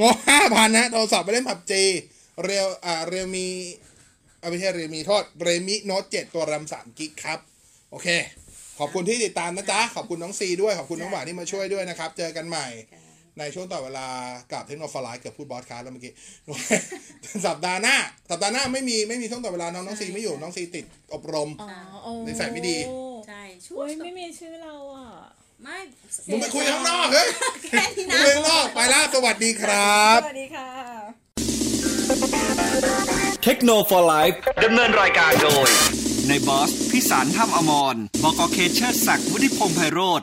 [0.01, 1.83] งงห้าพันนะโทรศัพท์ไปเล่นผับจี
[2.45, 3.47] เรียวอ่าเรียวมี
[3.90, 3.90] เอา
[4.49, 7.39] ไม่ใช่เรียวมีโทษเรมิโน้ตเจ็ดตัวแรมสามกิกครับ
[7.91, 8.09] โอเค
[8.79, 12.67] ขอบคุณที่ติดตามนะจ๊ะ ขอบคุณน้องซีด้วย ขอบคุณน้องหวานที่มาช่วยด้วยนะครับ เจอกันใหม่
[13.39, 14.07] ในช่วงต่อเวลา
[14.53, 16.13] กับเทคโนโลยีเกือบพูดบอสคาร์แล้วเมื่อกี้
[17.47, 17.97] สัปดาห์หน้า
[18.31, 20.85] สัปดาห์หน้าไม่มีไม่มีช่วงต่อเวลาน้องน้องซีไม่อยู่น้องซีติด
[21.15, 21.69] อบรมอ๋อ
[22.03, 22.77] โอ้นิสัยไม่ดี
[23.29, 25.09] ใช่ช่วโอ้ยยไม่มีชื่อเราอะ
[25.65, 25.79] ไม่
[26.31, 27.29] มึงไปคุยข้างนอกเฮ้ย
[27.63, 34.31] แค่นี้มึงนะไปข้างนอกไปแล้วสวัสดีครับ สวัสดีค่ะ เทคโนโลยี
[34.65, 35.69] ดำเนินรายการโดย
[36.29, 40.21] ในบอส พิสารถ้ำอมร บกเคเชอร์ศักดิ์วุฒิพงษ์ไพโรธ